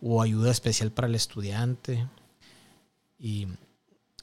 o 0.01 0.21
ayuda 0.21 0.51
especial 0.51 0.91
para 0.91 1.07
el 1.07 1.15
estudiante. 1.15 2.07
Y 3.19 3.47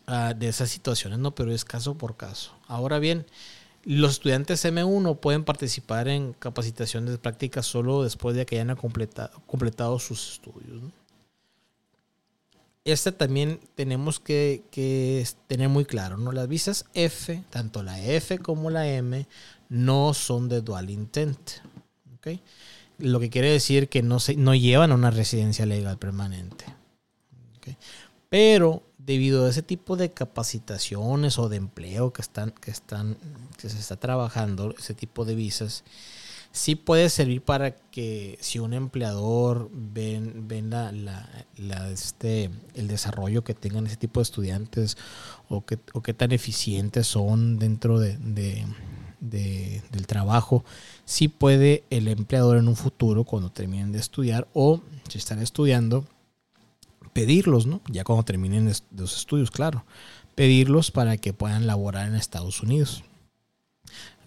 ah, 0.06 0.34
de 0.36 0.48
esas 0.48 0.68
situaciones, 0.70 1.18
¿no? 1.20 1.34
Pero 1.34 1.52
es 1.52 1.64
caso 1.64 1.96
por 1.96 2.16
caso. 2.16 2.52
Ahora 2.66 2.98
bien, 2.98 3.26
los 3.84 4.12
estudiantes 4.12 4.64
M1 4.64 5.18
pueden 5.20 5.44
participar 5.44 6.08
en 6.08 6.34
capacitaciones 6.34 7.12
de 7.12 7.18
práctica 7.18 7.62
solo 7.62 8.02
después 8.02 8.36
de 8.36 8.44
que 8.44 8.60
hayan 8.60 8.76
completado, 8.76 9.98
sus 9.98 10.32
estudios. 10.32 10.82
Este 12.84 13.12
también 13.12 13.60
tenemos 13.74 14.20
que, 14.20 15.24
tener 15.46 15.68
muy 15.68 15.84
claro, 15.84 16.16
¿no? 16.16 16.32
Las 16.32 16.48
visas 16.48 16.86
F, 16.94 17.42
tanto 17.50 17.82
la 17.82 18.02
F 18.02 18.38
como 18.38 18.70
la 18.70 18.88
M, 18.88 19.26
no 19.68 20.14
son 20.14 20.48
de 20.48 20.60
dual 20.60 20.90
intent. 20.90 21.38
Lo 22.98 23.18
que 23.18 23.30
quiere 23.30 23.50
decir 23.50 23.88
que 23.88 24.02
no, 24.02 24.20
se, 24.20 24.36
no 24.36 24.54
llevan 24.54 24.92
a 24.92 24.94
una 24.94 25.10
residencia 25.10 25.64
legal 25.64 25.98
permanente. 25.98 26.66
Pero 28.28 28.82
debido 29.10 29.44
a 29.44 29.50
ese 29.50 29.62
tipo 29.62 29.96
de 29.96 30.12
capacitaciones 30.12 31.36
o 31.40 31.48
de 31.48 31.56
empleo 31.56 32.12
que 32.12 32.22
están, 32.22 32.52
que 32.52 32.70
están, 32.70 33.16
que 33.58 33.68
se 33.68 33.76
está 33.76 33.96
trabajando, 33.96 34.72
ese 34.78 34.94
tipo 34.94 35.24
de 35.24 35.34
visas, 35.34 35.82
sí 36.52 36.76
puede 36.76 37.10
servir 37.10 37.42
para 37.42 37.72
que 37.74 38.38
si 38.40 38.60
un 38.60 38.72
empleador 38.72 39.68
ven, 39.72 40.46
ven 40.46 40.70
la, 40.70 41.34
este, 41.92 42.50
el 42.74 42.86
desarrollo 42.86 43.42
que 43.42 43.52
tengan 43.52 43.88
ese 43.88 43.96
tipo 43.96 44.20
de 44.20 44.22
estudiantes 44.22 44.96
o 45.48 45.66
que, 45.66 45.80
o 45.92 46.02
qué 46.02 46.14
tan 46.14 46.30
eficientes 46.30 47.08
son 47.08 47.58
dentro 47.58 47.98
de, 47.98 48.16
del 49.18 50.06
trabajo, 50.06 50.64
sí 51.04 51.26
puede 51.26 51.82
el 51.90 52.06
empleador 52.06 52.58
en 52.58 52.68
un 52.68 52.76
futuro, 52.76 53.24
cuando 53.24 53.50
terminen 53.50 53.90
de 53.90 53.98
estudiar 53.98 54.46
o 54.54 54.80
si 55.08 55.18
están 55.18 55.42
estudiando, 55.42 56.06
pedirlos, 57.20 57.66
¿no? 57.66 57.82
Ya 57.90 58.02
cuando 58.02 58.24
terminen 58.24 58.72
los 58.96 59.16
estudios, 59.16 59.50
claro. 59.50 59.84
Pedirlos 60.34 60.90
para 60.90 61.18
que 61.18 61.34
puedan 61.34 61.66
laborar 61.66 62.08
en 62.08 62.14
Estados 62.14 62.62
Unidos. 62.62 63.04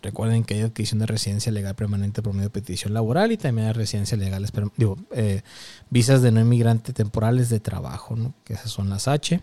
Recuerden 0.03 0.43
que 0.43 0.53
hay 0.53 0.61
adquisición 0.61 0.99
de 0.99 1.07
residencia 1.07 1.51
legal 1.51 1.73
permanente 1.73 2.21
por 2.21 2.33
medio 2.33 2.49
de 2.49 2.51
petición 2.51 2.93
laboral 2.93 3.31
y 3.31 3.37
también 3.37 3.67
hay 3.67 3.73
residencia 3.73 4.15
legal, 4.15 4.47
digo, 4.77 4.97
eh, 5.11 5.41
visas 5.89 6.21
de 6.21 6.31
no 6.31 6.39
inmigrante 6.39 6.93
temporales 6.93 7.49
de 7.49 7.59
trabajo, 7.59 8.15
¿no? 8.15 8.35
que 8.43 8.53
esas 8.53 8.69
son 8.69 8.89
las 8.91 9.07
H, 9.07 9.41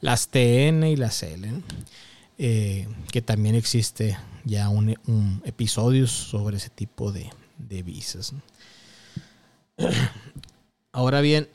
las 0.00 0.28
TN 0.28 0.84
y 0.84 0.96
las 0.96 1.22
L, 1.22 1.50
eh, 2.38 2.88
que 3.12 3.20
también 3.20 3.56
existe 3.56 4.16
ya 4.44 4.70
un, 4.70 5.42
episodio 5.44 6.06
sobre 6.06 6.56
ese 6.56 6.70
tipo 6.70 7.12
de, 7.12 7.28
visas. 7.82 8.32
Ahora 10.92 11.20
bien, 11.20 11.48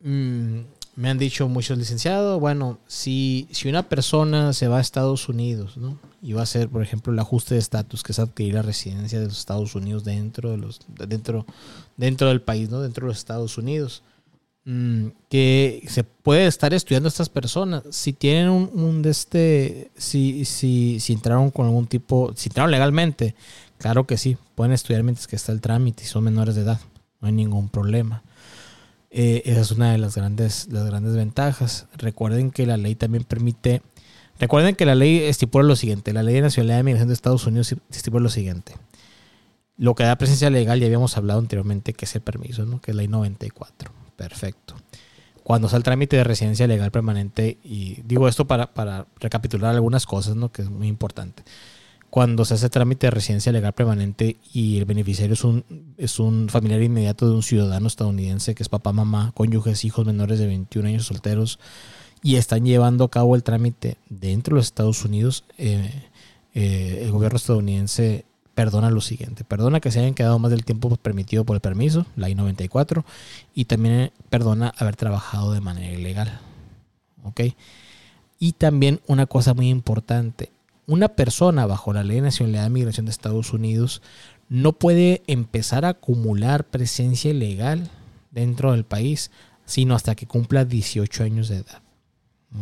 mm, 0.00 0.60
me 0.98 1.10
han 1.10 1.18
dicho 1.18 1.48
muchos 1.48 1.78
licenciados, 1.78 2.40
bueno, 2.40 2.80
si, 2.88 3.46
si 3.52 3.68
una 3.68 3.88
persona 3.88 4.52
se 4.52 4.66
va 4.66 4.78
a 4.78 4.80
Estados 4.80 5.28
Unidos, 5.28 5.76
¿no? 5.76 5.96
Y 6.20 6.32
va 6.32 6.40
a 6.40 6.42
hacer, 6.42 6.68
por 6.68 6.82
ejemplo, 6.82 7.12
el 7.12 7.18
ajuste 7.20 7.54
de 7.54 7.60
estatus, 7.60 8.02
que 8.02 8.10
es 8.10 8.18
adquirir 8.18 8.54
la 8.54 8.62
residencia 8.62 9.20
de 9.20 9.26
los 9.26 9.38
Estados 9.38 9.76
Unidos 9.76 10.02
dentro, 10.02 10.50
de 10.50 10.56
los, 10.56 10.80
dentro, 10.88 11.46
dentro 11.96 12.26
del 12.30 12.40
país, 12.40 12.68
¿no? 12.68 12.80
Dentro 12.80 13.06
de 13.06 13.10
los 13.12 13.18
Estados 13.18 13.56
Unidos. 13.58 14.02
Mm, 14.64 15.10
que 15.30 15.86
se 15.86 16.02
puede 16.02 16.48
estar 16.48 16.74
estudiando 16.74 17.08
estas 17.08 17.28
personas. 17.28 17.84
Si 17.90 18.12
tienen 18.12 18.48
un, 18.48 18.68
un 18.74 19.00
de 19.00 19.10
este, 19.10 19.92
si, 19.96 20.44
si, 20.44 20.98
si 20.98 21.12
entraron 21.12 21.52
con 21.52 21.66
algún 21.66 21.86
tipo, 21.86 22.32
si 22.34 22.48
entraron 22.48 22.72
legalmente, 22.72 23.36
claro 23.78 24.04
que 24.04 24.16
sí, 24.16 24.36
pueden 24.56 24.72
estudiar 24.72 25.04
mientras 25.04 25.28
que 25.28 25.36
está 25.36 25.52
el 25.52 25.60
trámite 25.60 26.02
y 26.02 26.06
son 26.06 26.24
menores 26.24 26.56
de 26.56 26.62
edad. 26.62 26.80
No 27.20 27.28
hay 27.28 27.34
ningún 27.34 27.68
problema. 27.68 28.24
Eh, 29.10 29.42
esa 29.46 29.60
es 29.60 29.70
una 29.70 29.92
de 29.92 29.98
las 29.98 30.16
grandes, 30.16 30.68
las 30.70 30.86
grandes 30.86 31.14
ventajas. 31.14 31.86
Recuerden 31.96 32.50
que 32.50 32.66
la 32.66 32.76
ley 32.76 32.94
también 32.94 33.24
permite. 33.24 33.82
Recuerden 34.38 34.74
que 34.76 34.86
la 34.86 34.94
ley 34.94 35.18
estipula 35.18 35.66
lo 35.66 35.76
siguiente: 35.76 36.12
la 36.12 36.22
ley 36.22 36.34
de 36.34 36.42
nacionalidad 36.42 36.78
de 36.78 36.82
migración 36.82 37.08
de 37.08 37.14
Estados 37.14 37.46
Unidos 37.46 37.74
estipula 37.90 38.22
lo 38.22 38.30
siguiente. 38.30 38.74
Lo 39.76 39.94
que 39.94 40.02
da 40.02 40.16
presencia 40.16 40.50
legal, 40.50 40.80
ya 40.80 40.86
habíamos 40.86 41.16
hablado 41.16 41.38
anteriormente, 41.38 41.92
que 41.92 42.04
es 42.04 42.14
el 42.16 42.20
permiso, 42.20 42.66
¿no? 42.66 42.80
que 42.80 42.90
es 42.90 42.96
ley 42.96 43.06
94. 43.06 43.92
Perfecto. 44.16 44.74
Cuando 45.44 45.68
sale 45.68 45.78
el 45.78 45.84
trámite 45.84 46.16
de 46.16 46.24
residencia 46.24 46.66
legal 46.66 46.90
permanente, 46.90 47.58
y 47.62 48.02
digo 48.02 48.26
esto 48.26 48.46
para, 48.48 48.74
para 48.74 49.06
recapitular 49.20 49.72
algunas 49.72 50.04
cosas, 50.04 50.34
¿no? 50.34 50.50
que 50.50 50.62
es 50.62 50.68
muy 50.68 50.88
importante 50.88 51.44
cuando 52.10 52.44
se 52.44 52.54
hace 52.54 52.70
trámite 52.70 53.06
de 53.06 53.10
residencia 53.10 53.52
legal 53.52 53.72
permanente 53.74 54.36
y 54.52 54.78
el 54.78 54.84
beneficiario 54.84 55.34
es 55.34 55.44
un, 55.44 55.64
es 55.96 56.18
un 56.18 56.48
familiar 56.48 56.82
inmediato 56.82 57.28
de 57.28 57.34
un 57.34 57.42
ciudadano 57.42 57.86
estadounidense 57.86 58.54
que 58.54 58.62
es 58.62 58.68
papá, 58.68 58.92
mamá, 58.92 59.32
cónyuges, 59.34 59.84
hijos 59.84 60.06
menores 60.06 60.38
de 60.38 60.46
21 60.46 60.88
años 60.88 61.06
solteros 61.06 61.58
y 62.22 62.36
están 62.36 62.64
llevando 62.64 63.04
a 63.04 63.10
cabo 63.10 63.36
el 63.36 63.42
trámite 63.42 63.98
dentro 64.08 64.54
de 64.54 64.60
los 64.60 64.66
Estados 64.66 65.04
Unidos, 65.04 65.44
eh, 65.58 65.92
eh, 66.54 67.02
el 67.04 67.12
gobierno 67.12 67.36
estadounidense 67.36 68.24
perdona 68.54 68.90
lo 68.90 69.00
siguiente, 69.00 69.44
perdona 69.44 69.78
que 69.78 69.92
se 69.92 70.00
hayan 70.00 70.14
quedado 70.14 70.38
más 70.40 70.50
del 70.50 70.64
tiempo 70.64 70.94
permitido 70.96 71.44
por 71.44 71.54
el 71.54 71.60
permiso, 71.60 72.06
la 72.16 72.28
I-94, 72.28 73.04
y 73.54 73.66
también 73.66 74.10
perdona 74.30 74.74
haber 74.76 74.96
trabajado 74.96 75.52
de 75.52 75.60
manera 75.60 75.92
ilegal. 75.92 76.40
¿Ok? 77.22 77.42
Y 78.40 78.52
también 78.52 79.00
una 79.06 79.26
cosa 79.26 79.54
muy 79.54 79.68
importante, 79.68 80.50
una 80.88 81.08
persona 81.10 81.66
bajo 81.66 81.92
la 81.92 82.02
Ley 82.02 82.16
de 82.16 82.22
Nacionalidad 82.22 82.64
de 82.64 82.70
Migración 82.70 83.06
de 83.06 83.12
Estados 83.12 83.52
Unidos 83.52 84.00
no 84.48 84.72
puede 84.72 85.22
empezar 85.26 85.84
a 85.84 85.90
acumular 85.90 86.64
presencia 86.64 87.30
ilegal 87.30 87.90
dentro 88.30 88.72
del 88.72 88.84
país, 88.84 89.30
sino 89.66 89.94
hasta 89.94 90.14
que 90.14 90.26
cumpla 90.26 90.64
18 90.64 91.24
años 91.24 91.48
de 91.48 91.56
edad. 91.58 91.82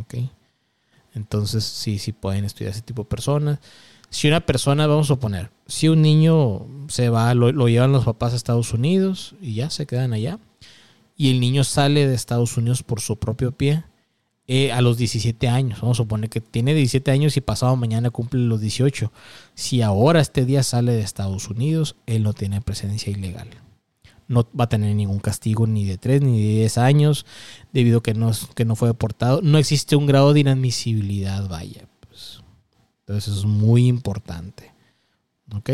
¿Ok? 0.00 0.14
Entonces, 1.14 1.62
sí, 1.62 2.00
sí 2.00 2.10
pueden 2.10 2.44
estudiar 2.44 2.72
ese 2.72 2.82
tipo 2.82 3.04
de 3.04 3.08
personas. 3.08 3.60
Si 4.10 4.26
una 4.26 4.44
persona, 4.44 4.88
vamos 4.88 5.06
a 5.06 5.14
suponer, 5.14 5.50
si 5.68 5.88
un 5.88 6.02
niño 6.02 6.66
se 6.88 7.08
va, 7.08 7.32
lo 7.32 7.68
llevan 7.68 7.92
los 7.92 8.04
papás 8.04 8.32
a 8.32 8.36
Estados 8.36 8.72
Unidos 8.74 9.36
y 9.40 9.54
ya 9.54 9.70
se 9.70 9.86
quedan 9.86 10.12
allá, 10.12 10.40
y 11.16 11.30
el 11.30 11.38
niño 11.38 11.62
sale 11.62 12.08
de 12.08 12.14
Estados 12.14 12.56
Unidos 12.56 12.82
por 12.82 13.00
su 13.00 13.18
propio 13.18 13.52
pie, 13.52 13.84
eh, 14.48 14.72
a 14.72 14.80
los 14.80 14.96
17 14.96 15.48
años. 15.48 15.80
Vamos 15.80 15.98
a 15.98 16.02
suponer 16.02 16.30
que 16.30 16.40
tiene 16.40 16.74
17 16.74 17.10
años 17.10 17.36
y 17.36 17.40
pasado 17.40 17.74
mañana 17.76 18.10
cumple 18.10 18.40
los 18.40 18.60
18. 18.60 19.12
Si 19.54 19.82
ahora 19.82 20.20
este 20.20 20.44
día 20.44 20.62
sale 20.62 20.92
de 20.92 21.00
Estados 21.00 21.48
Unidos, 21.48 21.96
él 22.06 22.22
no 22.22 22.32
tiene 22.32 22.60
presencia 22.60 23.10
ilegal. 23.10 23.48
No 24.28 24.48
va 24.58 24.64
a 24.64 24.68
tener 24.68 24.94
ningún 24.94 25.20
castigo 25.20 25.66
ni 25.66 25.84
de 25.84 25.98
3 25.98 26.22
ni 26.22 26.40
de 26.40 26.54
10 26.60 26.78
años 26.78 27.26
debido 27.72 27.98
a 27.98 28.02
que 28.02 28.14
no, 28.14 28.30
que 28.54 28.64
no 28.64 28.76
fue 28.76 28.88
deportado. 28.88 29.40
No 29.42 29.58
existe 29.58 29.96
un 29.96 30.06
grado 30.06 30.32
de 30.32 30.40
inadmisibilidad, 30.40 31.48
vaya. 31.48 31.88
Pues. 32.00 32.42
Entonces 33.00 33.38
es 33.38 33.44
muy 33.44 33.86
importante. 33.86 34.72
¿Ok? 35.54 35.70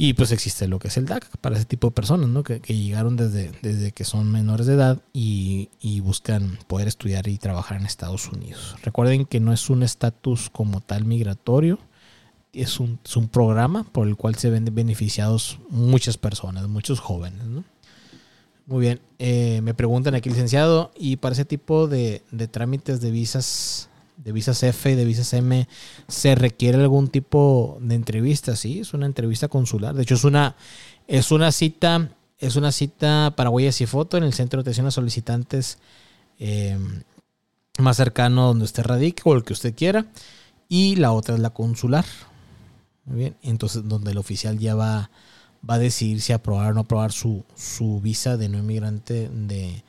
Y 0.00 0.12
pues 0.12 0.30
existe 0.30 0.68
lo 0.68 0.78
que 0.78 0.86
es 0.86 0.96
el 0.96 1.06
DAC 1.06 1.26
para 1.38 1.56
ese 1.56 1.64
tipo 1.64 1.88
de 1.88 1.90
personas, 1.90 2.28
¿no? 2.28 2.44
Que, 2.44 2.60
llegaron 2.60 3.16
desde, 3.16 3.50
desde 3.62 3.90
que 3.90 4.04
son 4.04 4.30
menores 4.30 4.66
de 4.66 4.74
edad 4.74 5.02
y, 5.12 5.68
buscan 6.02 6.56
poder 6.68 6.86
estudiar 6.86 7.26
y 7.26 7.36
trabajar 7.36 7.80
en 7.80 7.84
Estados 7.84 8.28
Unidos. 8.28 8.76
Recuerden 8.84 9.26
que 9.26 9.40
no 9.40 9.52
es 9.52 9.68
un 9.68 9.82
estatus 9.82 10.50
como 10.50 10.80
tal 10.80 11.04
migratorio, 11.04 11.80
es 12.52 12.78
un, 12.78 13.00
es 13.04 13.16
un, 13.16 13.26
programa 13.26 13.82
por 13.90 14.06
el 14.06 14.14
cual 14.14 14.36
se 14.36 14.50
ven 14.50 14.72
beneficiados 14.72 15.58
muchas 15.68 16.16
personas, 16.16 16.68
muchos 16.68 17.00
jóvenes, 17.00 17.44
¿no? 17.44 17.64
Muy 18.66 18.82
bien, 18.82 19.00
eh, 19.18 19.60
me 19.64 19.74
preguntan 19.74 20.14
aquí, 20.14 20.28
licenciado, 20.28 20.92
y 20.96 21.16
para 21.16 21.32
ese 21.32 21.44
tipo 21.44 21.88
de, 21.88 22.22
de 22.30 22.46
trámites 22.46 23.00
de 23.00 23.10
visas 23.10 23.87
de 24.18 24.32
visas 24.32 24.62
F 24.62 24.90
y 24.90 24.94
de 24.94 25.04
visas 25.04 25.32
M 25.32 25.66
se 26.08 26.34
requiere 26.34 26.78
algún 26.78 27.08
tipo 27.08 27.78
de 27.80 27.94
entrevista, 27.94 28.56
sí, 28.56 28.80
es 28.80 28.92
una 28.92 29.06
entrevista 29.06 29.48
consular. 29.48 29.94
De 29.94 30.02
hecho, 30.02 30.14
es 30.14 30.24
una, 30.24 30.56
es 31.06 31.30
una 31.30 31.52
cita, 31.52 32.10
es 32.38 32.56
una 32.56 32.72
cita 32.72 33.32
para 33.36 33.50
huellas 33.50 33.80
y 33.80 33.86
foto 33.86 34.16
en 34.16 34.24
el 34.24 34.34
centro 34.34 34.58
de 34.58 34.62
atención 34.62 34.86
a 34.86 34.90
solicitantes 34.90 35.78
em, 36.38 37.02
más 37.78 37.96
cercano 37.96 38.48
donde 38.48 38.64
usted 38.64 38.84
radique 38.84 39.22
o 39.24 39.34
el 39.34 39.44
que 39.44 39.52
usted 39.52 39.74
quiera. 39.74 40.06
Y 40.68 40.96
la 40.96 41.12
otra 41.12 41.36
es 41.36 41.40
la 41.40 41.50
consular. 41.50 42.04
Muy 43.06 43.18
bien. 43.18 43.36
Entonces, 43.42 43.88
donde 43.88 44.10
el 44.10 44.18
oficial 44.18 44.58
ya 44.58 44.74
va, 44.74 45.10
va 45.68 45.74
a 45.74 45.78
decidir 45.78 46.20
si 46.20 46.32
aprobar 46.32 46.72
o 46.72 46.74
no 46.74 46.80
aprobar 46.80 47.12
su, 47.12 47.44
su 47.54 48.00
visa 48.00 48.36
de 48.36 48.48
no 48.48 48.58
inmigrante 48.58 49.30
de, 49.32 49.82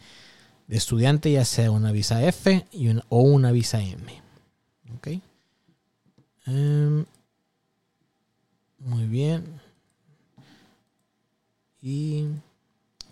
de 0.70 0.78
estudiante, 0.78 1.32
ya 1.32 1.44
sea 1.46 1.72
una 1.72 1.92
visa 1.92 2.24
F 2.24 2.68
y 2.72 2.90
o 3.10 3.22
una 3.22 3.52
visa 3.52 3.82
M. 3.82 4.22
Ok. 4.96 5.08
Em, 6.46 7.06
muy 8.78 9.08
bien. 9.08 9.60
Y 11.82 12.28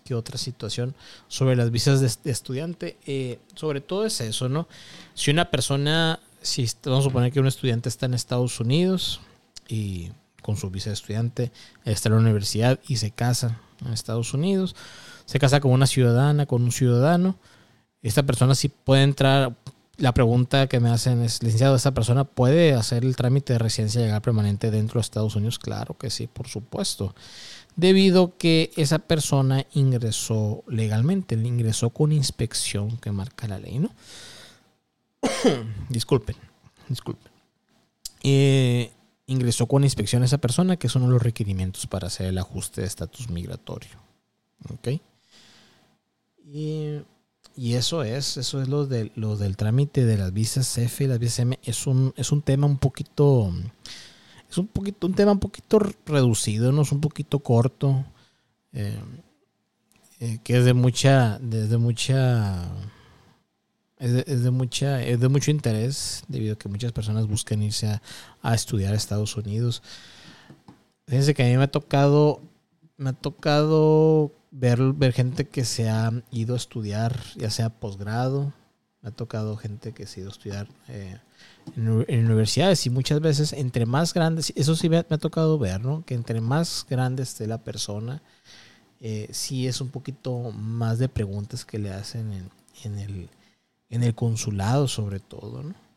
qué 0.04 0.14
otra 0.14 0.38
situación 0.38 0.94
sobre 1.26 1.56
las 1.56 1.72
visas 1.72 2.00
de, 2.00 2.30
estudiante. 2.30 2.96
Eh, 3.06 3.40
sobre 3.56 3.80
todo 3.80 4.06
es 4.06 4.20
eso, 4.20 4.48
¿no? 4.48 4.68
Si 5.14 5.32
una 5.32 5.50
persona, 5.50 6.20
si 6.40 6.64
vamos 6.84 7.00
a 7.00 7.08
suponer 7.08 7.32
que 7.32 7.40
un 7.40 7.48
estudiante 7.48 7.88
está 7.88 8.06
en 8.06 8.14
Estados 8.14 8.60
Unidos 8.60 9.20
y 9.66 10.12
con 10.42 10.56
su 10.56 10.70
visa 10.70 10.90
de 10.90 10.94
estudiante 10.94 11.50
está 11.84 12.08
en 12.08 12.14
la 12.14 12.20
universidad 12.20 12.78
y 12.86 12.98
se 12.98 13.10
casa 13.10 13.60
en 13.84 13.92
Estados 13.92 14.32
Unidos, 14.32 14.76
se 15.28 15.38
casa 15.38 15.60
con 15.60 15.72
una 15.72 15.86
ciudadana, 15.86 16.46
con 16.46 16.62
un 16.62 16.72
ciudadano. 16.72 17.36
Esta 18.00 18.22
persona 18.22 18.54
sí 18.54 18.70
puede 18.70 19.02
entrar. 19.02 19.54
La 19.98 20.14
pregunta 20.14 20.68
que 20.68 20.80
me 20.80 20.88
hacen 20.88 21.20
es, 21.22 21.42
licenciado, 21.42 21.76
¿esta 21.76 21.92
persona 21.92 22.24
puede 22.24 22.72
hacer 22.72 23.04
el 23.04 23.14
trámite 23.14 23.52
de 23.52 23.58
residencia 23.58 24.00
legal 24.00 24.22
permanente 24.22 24.70
dentro 24.70 24.94
de 24.94 25.02
Estados 25.02 25.36
Unidos? 25.36 25.58
Claro 25.58 25.98
que 25.98 26.08
sí, 26.08 26.28
por 26.28 26.48
supuesto. 26.48 27.14
Debido 27.76 28.38
que 28.38 28.70
esa 28.76 29.00
persona 29.00 29.66
ingresó 29.74 30.64
legalmente, 30.66 31.34
ingresó 31.34 31.90
con 31.90 32.12
inspección 32.12 32.96
que 32.96 33.12
marca 33.12 33.46
la 33.48 33.58
ley, 33.58 33.80
¿no? 33.80 33.90
disculpen, 35.90 36.36
disculpen. 36.88 37.30
Eh, 38.22 38.92
ingresó 39.26 39.66
con 39.66 39.84
inspección 39.84 40.24
esa 40.24 40.38
persona, 40.38 40.78
que 40.78 40.88
son 40.88 41.10
los 41.10 41.22
requerimientos 41.22 41.86
para 41.86 42.06
hacer 42.06 42.28
el 42.28 42.38
ajuste 42.38 42.80
de 42.80 42.86
estatus 42.86 43.28
migratorio. 43.28 43.98
¿Ok? 44.72 44.88
Y, 46.50 47.02
eso 47.74 48.02
es, 48.04 48.36
eso 48.36 48.62
es 48.62 48.68
lo, 48.68 48.86
de, 48.86 49.10
lo 49.16 49.36
del 49.36 49.56
trámite 49.56 50.04
de 50.04 50.16
las 50.16 50.32
visas 50.32 50.78
F 50.78 51.04
y 51.04 51.06
las 51.06 51.18
visas 51.18 51.40
M. 51.40 51.58
Es 51.62 51.86
un, 51.86 52.14
es 52.16 52.32
un 52.32 52.42
tema 52.42 52.66
un 52.66 52.78
poquito, 52.78 53.52
es 54.48 54.58
un 54.58 54.68
poquito, 54.68 55.06
un 55.06 55.14
tema 55.14 55.32
un 55.32 55.40
poquito 55.40 55.80
reducido, 56.06 56.72
¿no? 56.72 56.82
Es 56.82 56.92
un 56.92 57.00
poquito 57.00 57.40
corto. 57.40 58.04
Eh, 58.72 58.98
eh, 60.20 60.38
que 60.42 60.58
es 60.58 60.64
de 60.64 60.74
mucha, 60.74 61.38
desde 61.40 61.78
mucha, 61.78 62.68
es 63.98 64.42
de, 64.42 64.50
mucha, 64.50 65.02
es 65.02 65.20
de 65.20 65.28
mucho 65.28 65.50
interés 65.50 66.22
debido 66.28 66.54
a 66.54 66.58
que 66.58 66.68
muchas 66.68 66.92
personas 66.92 67.26
buscan 67.26 67.62
irse 67.62 67.88
a, 67.88 68.02
a 68.42 68.54
estudiar 68.54 68.94
a 68.94 68.96
Estados 68.96 69.36
Unidos. 69.36 69.82
Fíjense 71.06 71.34
que 71.34 71.42
a 71.42 71.46
mí 71.46 71.56
me 71.56 71.64
ha 71.64 71.70
tocado, 71.70 72.40
me 72.96 73.10
ha 73.10 73.12
tocado 73.12 74.32
ver, 74.50 74.80
ver 74.92 75.12
gente 75.12 75.48
que 75.48 75.64
se 75.64 75.88
ha 75.88 76.12
ido 76.30 76.54
a 76.54 76.56
estudiar, 76.56 77.20
ya 77.36 77.50
sea 77.50 77.70
posgrado, 77.70 78.52
me 79.02 79.10
ha 79.10 79.12
tocado 79.12 79.56
gente 79.56 79.92
que 79.92 80.06
se 80.06 80.20
ha 80.20 80.22
ido 80.22 80.30
a 80.30 80.32
estudiar 80.32 80.68
eh, 80.88 81.18
en, 81.76 82.26
universidades 82.26 82.84
y 82.86 82.90
muchas 82.90 83.20
veces 83.20 83.52
entre 83.52 83.86
más 83.86 84.14
grandes, 84.14 84.52
eso 84.56 84.74
sí 84.74 84.88
me, 84.88 84.98
ha 84.98 85.18
tocado 85.18 85.58
ver, 85.58 85.80
¿no? 85.80 86.04
Que 86.04 86.14
entre 86.14 86.40
más 86.40 86.86
grande 86.88 87.22
esté 87.22 87.46
la 87.46 87.58
persona, 87.58 88.22
eh, 89.00 89.28
sí 89.30 89.66
es 89.66 89.80
un 89.80 89.90
poquito 89.90 90.50
más 90.52 90.98
de 90.98 91.08
preguntas 91.08 91.64
que 91.64 91.78
le 91.78 91.92
hacen 91.92 92.32
en, 92.32 92.50
en, 92.84 92.98
el, 92.98 93.28
en 93.90 94.02
el 94.02 94.14
consulado 94.14 94.88
sobre 94.88 95.20
todo, 95.20 95.62
¿no? 95.62 95.87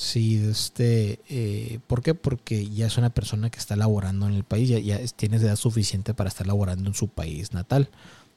Sí, 0.00 0.36
este, 0.48 1.18
eh, 1.28 1.80
¿por 1.88 2.02
qué? 2.04 2.14
Porque 2.14 2.68
ya 2.68 2.86
es 2.86 2.98
una 2.98 3.10
persona 3.10 3.50
que 3.50 3.58
está 3.58 3.74
laborando 3.74 4.28
en 4.28 4.34
el 4.34 4.44
país, 4.44 4.68
ya, 4.68 4.78
ya 4.78 5.00
tiene 5.16 5.38
edad 5.38 5.56
suficiente 5.56 6.14
para 6.14 6.28
estar 6.28 6.46
laborando 6.46 6.88
en 6.88 6.94
su 6.94 7.08
país 7.08 7.52
natal, 7.52 7.90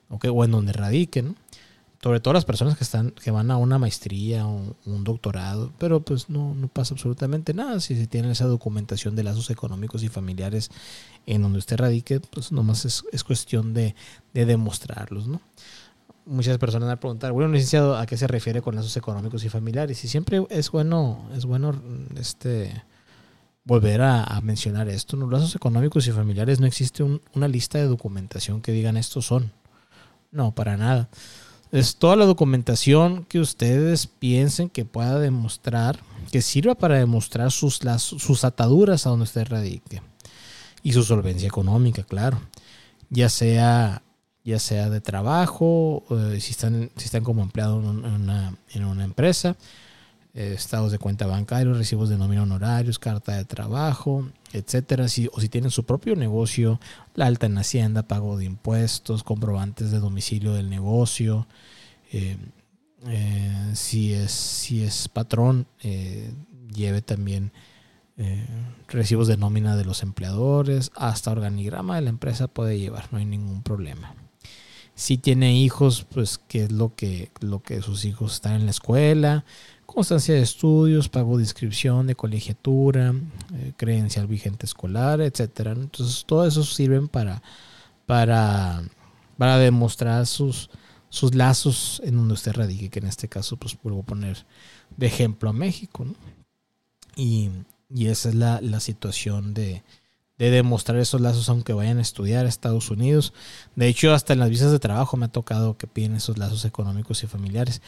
¿ok? 0.09 0.25
O 0.33 0.43
en 0.43 0.49
donde 0.51 0.73
radiquen, 0.73 1.37
Sobre 2.03 2.19
todo 2.21 2.33
las 2.33 2.45
personas 2.45 2.77
que 2.77 2.83
están, 2.83 3.11
que 3.11 3.31
van 3.31 3.51
a 3.51 3.57
una 3.57 3.79
maestría 3.79 4.47
o 4.47 4.75
un 4.85 5.03
doctorado, 5.03 5.71
pero 5.79 6.01
pues 6.01 6.29
no, 6.29 6.55
no 6.55 6.67
pasa 6.67 6.95
absolutamente 6.95 7.53
nada 7.53 7.79
si 7.79 7.95
se 7.95 8.07
tiene 8.07 8.31
esa 8.31 8.47
documentación 8.47 9.15
de 9.15 9.23
lazos 9.23 9.51
económicos 9.51 10.03
y 10.03 10.09
familiares 10.09 10.71
en 11.27 11.43
donde 11.43 11.59
usted 11.59 11.77
radique, 11.77 12.19
pues 12.21 12.51
nomás 12.51 12.85
es, 12.85 13.03
es 13.11 13.23
cuestión 13.23 13.73
de, 13.75 13.95
de 14.33 14.45
demostrarlos, 14.47 15.27
¿no? 15.27 15.41
Muchas 16.25 16.57
personas 16.57 16.87
van 16.87 16.97
a 16.97 16.99
preguntar, 16.99 17.31
bueno, 17.31 17.51
licenciado, 17.51 17.97
¿a 17.97 18.05
qué 18.05 18.17
se 18.17 18.27
refiere 18.27 18.61
con 18.61 18.75
lazos 18.75 18.95
económicos 18.97 19.43
y 19.43 19.49
familiares? 19.49 20.03
Y 20.03 20.07
siempre 20.07 20.45
es 20.49 20.71
bueno, 20.71 21.29
es 21.35 21.45
bueno 21.45 21.73
este 22.15 22.83
volver 23.63 24.01
a, 24.01 24.39
mencionar 24.41 24.89
esto. 24.89 25.17
Los 25.17 25.31
lazos 25.31 25.55
económicos 25.55 26.07
y 26.07 26.11
familiares 26.11 26.59
no 26.59 26.67
existe 26.67 27.03
una 27.03 27.47
lista 27.47 27.77
de 27.77 27.85
documentación 27.87 28.61
que 28.61 28.71
digan 28.71 28.97
estos 28.97 29.25
son. 29.25 29.51
No, 30.31 30.53
para 30.53 30.77
nada. 30.77 31.09
Es 31.71 31.95
toda 31.95 32.15
la 32.15 32.25
documentación 32.25 33.25
que 33.25 33.39
ustedes 33.39 34.07
piensen 34.07 34.69
que 34.69 34.83
pueda 34.83 35.19
demostrar, 35.19 35.99
que 36.31 36.41
sirva 36.41 36.75
para 36.75 36.97
demostrar 36.97 37.51
sus, 37.51 37.79
sus 37.99 38.43
ataduras 38.43 39.05
a 39.05 39.09
donde 39.09 39.23
usted 39.23 39.47
radique. 39.47 40.01
Y 40.83 40.93
su 40.93 41.03
solvencia 41.03 41.47
económica, 41.47 42.03
claro. 42.03 42.41
Ya 43.09 43.29
sea 43.29 44.01
ya 44.43 44.59
sea 44.59 44.89
de 44.89 45.01
trabajo, 45.01 46.03
eh, 46.09 46.39
si, 46.39 46.51
están, 46.51 46.89
si 46.95 47.05
están 47.05 47.23
como 47.23 47.43
empleados 47.43 47.83
en 47.83 48.05
una, 48.05 48.55
en 48.73 48.85
una 48.85 49.03
empresa, 49.03 49.55
eh, 50.33 50.53
estados 50.55 50.91
de 50.91 50.97
cuenta 50.97 51.27
bancarios, 51.27 51.77
recibos 51.77 52.09
de 52.09 52.17
nómina 52.17 52.43
honorarios, 52.43 52.97
carta 52.97 53.35
de 53.35 53.45
trabajo, 53.45 54.27
etcétera. 54.53 55.07
Si, 55.07 55.29
o 55.31 55.41
si 55.41 55.49
tienen 55.49 55.71
su 55.71 55.85
propio 55.85 56.15
negocio, 56.15 56.79
la 57.15 57.27
alta 57.27 57.45
en 57.45 57.57
Hacienda, 57.57 58.03
pago 58.03 58.37
de 58.37 58.45
impuestos, 58.45 59.23
comprobantes 59.23 59.91
de 59.91 59.99
domicilio 59.99 60.53
del 60.53 60.69
negocio. 60.69 61.47
Eh, 62.11 62.37
si, 63.73 64.13
es, 64.13 64.31
si 64.31 64.83
es 64.83 65.07
patrón, 65.07 65.65
lleve 66.71 67.01
también 67.01 67.51
recibos 68.87 69.27
de 69.27 69.37
nómina 69.37 69.75
de 69.75 69.85
los 69.85 70.03
empleadores, 70.03 70.91
hasta 70.95 71.31
organigrama 71.31 71.95
de 71.95 72.01
la 72.01 72.09
empresa 72.09 72.47
puede 72.47 72.77
llevar, 72.77 73.07
no 73.11 73.17
hay 73.17 73.25
ningún 73.25 73.63
problema 73.63 74.13
si 75.01 75.17
tiene 75.17 75.57
hijos, 75.57 76.05
pues 76.13 76.39
qué 76.47 76.65
es 76.65 76.71
lo 76.71 76.93
que, 76.95 77.31
lo 77.39 77.63
que 77.63 77.81
sus 77.81 78.05
hijos 78.05 78.35
están 78.35 78.53
en 78.53 78.65
la 78.65 78.69
escuela, 78.69 79.45
constancia 79.87 80.35
de 80.35 80.41
estudios, 80.41 81.09
pago 81.09 81.37
de 81.37 81.43
inscripción, 81.43 82.05
de 82.05 82.13
colegiatura, 82.13 83.15
eh, 83.55 83.73
credencial 83.77 84.27
vigente 84.27 84.67
escolar, 84.67 85.19
etcétera. 85.19 85.71
Entonces, 85.71 86.23
todo 86.27 86.45
eso 86.45 86.63
sirven 86.63 87.07
para, 87.07 87.41
para, 88.05 88.83
para 89.39 89.57
demostrar 89.57 90.27
sus, 90.27 90.69
sus 91.09 91.33
lazos 91.33 91.99
en 92.05 92.17
donde 92.17 92.35
usted 92.35 92.53
radique, 92.53 92.91
que 92.91 92.99
en 92.99 93.07
este 93.07 93.27
caso, 93.27 93.57
pues 93.57 93.75
vuelvo 93.81 94.01
a 94.01 94.05
poner 94.05 94.45
de 94.97 95.07
ejemplo 95.07 95.49
a 95.49 95.53
México, 95.53 96.05
Y 97.15 97.49
Y 97.89 98.05
esa 98.05 98.29
es 98.29 98.35
la, 98.35 98.61
la 98.61 98.79
situación 98.79 99.55
de, 99.55 99.81
de 100.41 100.49
demostrar 100.49 100.97
esos 100.97 101.21
lazos 101.21 101.47
aunque 101.49 101.71
vayan 101.71 101.99
a 101.99 102.01
estudiar 102.01 102.47
a 102.47 102.49
Estados 102.49 102.89
Unidos. 102.89 103.31
De 103.75 103.87
hecho, 103.87 104.11
hasta 104.11 104.33
en 104.33 104.39
las 104.39 104.49
visas 104.49 104.71
de 104.71 104.79
trabajo 104.79 105.15
me 105.15 105.25
ha 105.25 105.31
tocado 105.31 105.77
que 105.77 105.85
piden 105.85 106.15
esos 106.15 106.39
lazos 106.39 106.65
económicos 106.65 107.21
y 107.23 107.27
familiares. 107.27 107.79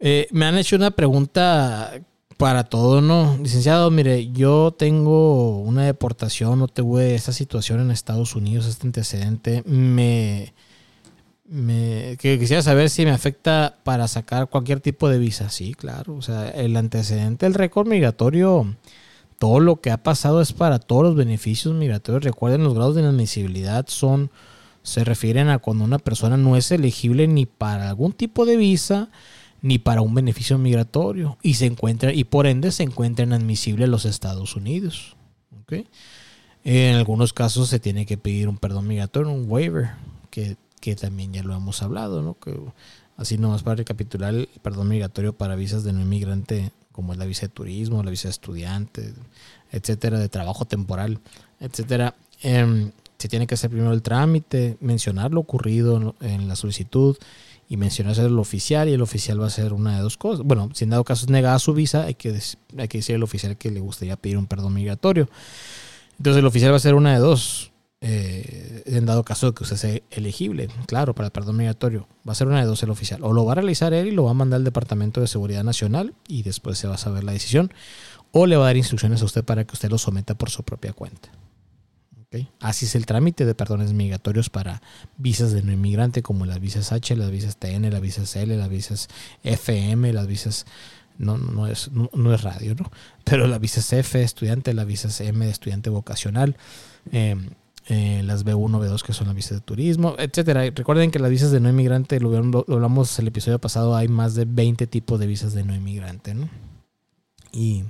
Eh, 0.00 0.28
me 0.32 0.44
han 0.44 0.58
hecho 0.58 0.76
una 0.76 0.90
pregunta 0.90 2.02
para 2.36 2.64
todo, 2.64 3.00
¿no? 3.00 3.38
Licenciado, 3.42 3.90
mire, 3.90 4.30
yo 4.32 4.74
tengo 4.78 5.60
una 5.60 5.86
deportación, 5.86 6.58
no 6.58 6.68
tuve 6.68 7.14
esta 7.14 7.32
situación 7.32 7.80
en 7.80 7.90
Estados 7.90 8.36
Unidos, 8.36 8.66
este 8.66 8.86
antecedente. 8.86 9.62
Me, 9.64 10.52
me 11.46 12.18
quisiera 12.20 12.60
saber 12.60 12.90
si 12.90 13.06
me 13.06 13.12
afecta 13.12 13.78
para 13.82 14.08
sacar 14.08 14.48
cualquier 14.48 14.80
tipo 14.80 15.08
de 15.08 15.18
visa. 15.18 15.48
Sí, 15.48 15.72
claro. 15.72 16.16
O 16.16 16.22
sea, 16.22 16.50
el 16.50 16.76
antecedente, 16.76 17.46
el 17.46 17.54
récord 17.54 17.88
migratorio 17.88 18.76
todo 19.40 19.58
lo 19.58 19.80
que 19.80 19.90
ha 19.90 20.02
pasado 20.02 20.42
es 20.42 20.52
para 20.52 20.78
todos 20.78 21.02
los 21.02 21.14
beneficios 21.16 21.74
migratorios. 21.74 22.22
Recuerden, 22.22 22.62
los 22.62 22.74
grados 22.74 22.94
de 22.94 23.00
inadmisibilidad 23.00 23.86
son, 23.88 24.30
se 24.82 25.02
refieren 25.02 25.48
a 25.48 25.58
cuando 25.58 25.82
una 25.82 25.98
persona 25.98 26.36
no 26.36 26.56
es 26.56 26.70
elegible 26.70 27.26
ni 27.26 27.46
para 27.46 27.88
algún 27.88 28.12
tipo 28.12 28.44
de 28.44 28.58
visa 28.58 29.08
ni 29.62 29.78
para 29.78 30.02
un 30.02 30.14
beneficio 30.14 30.58
migratorio 30.58 31.38
y 31.42 31.54
se 31.54 31.64
encuentra 31.64 32.12
y 32.12 32.24
por 32.24 32.46
ende 32.46 32.70
se 32.70 32.82
encuentra 32.82 33.24
inadmisible 33.24 33.86
en 33.86 33.90
los 33.90 34.04
Estados 34.04 34.56
Unidos. 34.56 35.16
En 36.62 36.96
algunos 36.96 37.32
casos 37.32 37.70
se 37.70 37.80
tiene 37.80 38.04
que 38.04 38.18
pedir 38.18 38.46
un 38.46 38.58
perdón 38.58 38.88
migratorio, 38.88 39.32
un 39.32 39.50
waiver, 39.50 39.92
que, 40.28 40.58
que 40.80 40.96
también 40.96 41.32
ya 41.32 41.42
lo 41.42 41.56
hemos 41.56 41.82
hablado, 41.82 42.20
¿no? 42.20 42.38
Que, 42.38 42.60
así 43.16 43.38
nomás 43.38 43.62
para 43.62 43.76
recapitular 43.76 44.34
el 44.34 44.50
perdón 44.60 44.88
migratorio 44.88 45.32
para 45.32 45.54
visas 45.54 45.82
de 45.82 45.94
no 45.94 46.02
inmigrante 46.02 46.72
como 46.92 47.12
es 47.12 47.18
la 47.18 47.26
visa 47.26 47.42
de 47.42 47.48
turismo, 47.48 48.02
la 48.02 48.10
visa 48.10 48.28
de 48.28 48.32
estudiante, 48.32 49.12
etcétera, 49.72 50.18
de 50.18 50.28
trabajo 50.28 50.64
temporal, 50.64 51.20
etcétera. 51.60 52.14
Em, 52.42 52.90
se 53.18 53.28
tiene 53.28 53.46
que 53.46 53.54
hacer 53.54 53.70
primero 53.70 53.92
el 53.92 54.02
trámite, 54.02 54.76
mencionar 54.80 55.32
lo 55.32 55.40
ocurrido 55.40 56.14
en 56.20 56.48
la 56.48 56.56
solicitud 56.56 57.16
y 57.68 57.76
mencionar 57.76 58.18
el 58.18 58.38
oficial 58.38 58.88
y 58.88 58.94
el 58.94 59.00
oficial 59.00 59.40
va 59.40 59.44
a 59.44 59.46
hacer 59.46 59.72
una 59.72 59.96
de 59.96 60.02
dos 60.02 60.16
cosas. 60.16 60.44
Bueno, 60.44 60.70
si 60.74 60.84
en 60.84 60.90
dado 60.90 61.04
caso 61.04 61.24
es 61.24 61.30
negada 61.30 61.58
su 61.60 61.72
visa, 61.72 62.02
hay 62.02 62.14
que, 62.14 62.36
hay 62.76 62.88
que 62.88 62.98
decir 62.98 63.14
al 63.14 63.22
oficial 63.22 63.56
que 63.56 63.70
le 63.70 63.78
gustaría 63.78 64.16
pedir 64.16 64.38
un 64.38 64.46
perdón 64.46 64.74
migratorio. 64.74 65.28
Entonces 66.18 66.40
el 66.40 66.46
oficial 66.46 66.72
va 66.72 66.74
a 66.74 66.78
hacer 66.78 66.94
una 66.94 67.12
de 67.12 67.20
dos 67.20 67.69
eh, 68.02 68.82
en 68.86 69.04
dado 69.04 69.24
caso 69.24 69.48
de 69.48 69.54
que 69.54 69.64
usted 69.64 69.76
sea 69.76 70.00
elegible, 70.10 70.68
claro, 70.86 71.14
para 71.14 71.26
el 71.26 71.32
perdón 71.32 71.56
migratorio, 71.56 72.08
va 72.26 72.32
a 72.32 72.34
ser 72.34 72.46
una 72.46 72.60
de 72.60 72.66
dos 72.66 72.82
el 72.82 72.90
oficial. 72.90 73.22
O 73.22 73.32
lo 73.32 73.44
va 73.44 73.52
a 73.52 73.54
realizar 73.56 73.92
él 73.92 74.08
y 74.08 74.10
lo 74.12 74.24
va 74.24 74.30
a 74.30 74.34
mandar 74.34 74.58
al 74.58 74.64
Departamento 74.64 75.20
de 75.20 75.26
Seguridad 75.26 75.64
Nacional 75.64 76.14
y 76.26 76.42
después 76.42 76.78
se 76.78 76.88
va 76.88 76.94
a 76.94 76.98
saber 76.98 77.24
la 77.24 77.32
decisión. 77.32 77.72
O 78.32 78.46
le 78.46 78.56
va 78.56 78.64
a 78.64 78.66
dar 78.66 78.76
instrucciones 78.76 79.22
a 79.22 79.24
usted 79.24 79.44
para 79.44 79.64
que 79.64 79.74
usted 79.74 79.90
lo 79.90 79.98
someta 79.98 80.34
por 80.34 80.50
su 80.50 80.62
propia 80.62 80.92
cuenta. 80.92 81.30
Así 82.60 82.86
es 82.86 82.94
el 82.94 83.06
trámite 83.06 83.44
de 83.44 83.56
perdones 83.56 83.92
migratorios 83.92 84.50
para 84.50 84.82
visas 85.16 85.50
de 85.50 85.62
no 85.62 85.72
inmigrante, 85.72 86.22
como 86.22 86.46
las 86.46 86.60
visas 86.60 86.92
H, 86.92 87.16
las 87.16 87.28
visas 87.28 87.56
TN, 87.56 87.90
las 87.90 88.00
visas 88.00 88.36
L, 88.36 88.56
las 88.56 88.68
visas 88.68 89.08
FM, 89.42 90.12
las 90.12 90.28
visas 90.28 90.64
no, 91.18 91.38
no, 91.38 91.66
es, 91.66 91.90
no, 91.90 92.32
es 92.32 92.42
radio, 92.42 92.76
¿no? 92.76 92.90
Pero 93.24 93.48
las 93.48 93.60
visas 93.60 93.92
F, 93.92 94.22
estudiante, 94.22 94.72
las 94.74 94.86
visas 94.86 95.20
M 95.20 95.44
de 95.44 95.50
estudiante 95.50 95.90
vocacional, 95.90 96.56
eh, 97.10 97.34
eh, 97.92 98.22
las 98.22 98.44
B1, 98.44 98.70
B2 98.70 99.02
que 99.02 99.12
son 99.12 99.26
las 99.26 99.34
visas 99.34 99.58
de 99.58 99.60
turismo, 99.62 100.14
etcétera. 100.16 100.62
Recuerden 100.70 101.10
que 101.10 101.18
las 101.18 101.28
visas 101.28 101.50
de 101.50 101.58
no 101.58 101.68
inmigrante, 101.68 102.20
lo, 102.20 102.32
hablamos 102.36 103.18
el 103.18 103.26
episodio 103.26 103.58
pasado, 103.58 103.96
hay 103.96 104.06
más 104.06 104.36
de 104.36 104.44
20 104.44 104.86
tipos 104.86 105.18
de 105.18 105.26
visas 105.26 105.54
de 105.54 105.64
no 105.64 105.74
inmigrante, 105.74 106.34
¿no? 106.34 106.48
Y, 107.50 107.84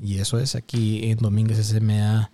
eso 0.00 0.38
es 0.38 0.54
aquí 0.54 1.10
en 1.10 1.18
Domínguez 1.18 1.58
SMA. 1.58 2.30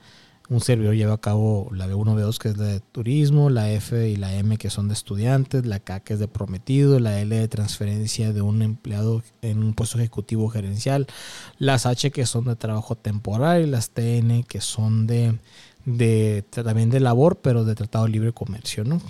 Un 0.48 0.60
servidor 0.60 0.94
lleva 0.94 1.14
a 1.14 1.20
cabo 1.20 1.68
la 1.72 1.88
B1, 1.88 2.14
B2 2.14 2.38
que 2.38 2.48
es 2.50 2.56
de 2.56 2.78
turismo, 2.78 3.50
la 3.50 3.72
F 3.72 4.08
y 4.08 4.14
la 4.14 4.32
M 4.32 4.56
que 4.56 4.70
son 4.70 4.86
de 4.86 4.94
estudiantes, 4.94 5.66
la 5.66 5.80
K 5.80 5.98
que 5.98 6.12
es 6.12 6.20
de 6.20 6.28
prometido, 6.28 7.00
la 7.00 7.18
L 7.18 7.34
de 7.34 7.48
transferencia 7.48 8.32
de 8.32 8.40
un 8.40 8.62
empleado 8.62 9.20
en 9.42 9.64
un 9.64 9.74
puesto 9.74 9.98
ejecutivo 9.98 10.48
gerencial, 10.48 11.08
las 11.58 11.86
H 11.86 12.12
que 12.12 12.24
son 12.24 12.44
de 12.44 12.54
trabajo 12.54 12.94
temporal 12.94 13.62
y 13.62 13.66
las 13.66 13.90
TN 13.90 14.44
que 14.44 14.60
son 14.60 15.08
de 15.08 15.38
de 15.84 16.44
también 16.50 16.90
de 16.90 17.00
labor, 17.00 17.40
pero 17.42 17.64
de 17.64 17.74
tratado 17.74 18.08
libre 18.08 18.32
comercio, 18.32 18.84
¿no? 18.84 19.00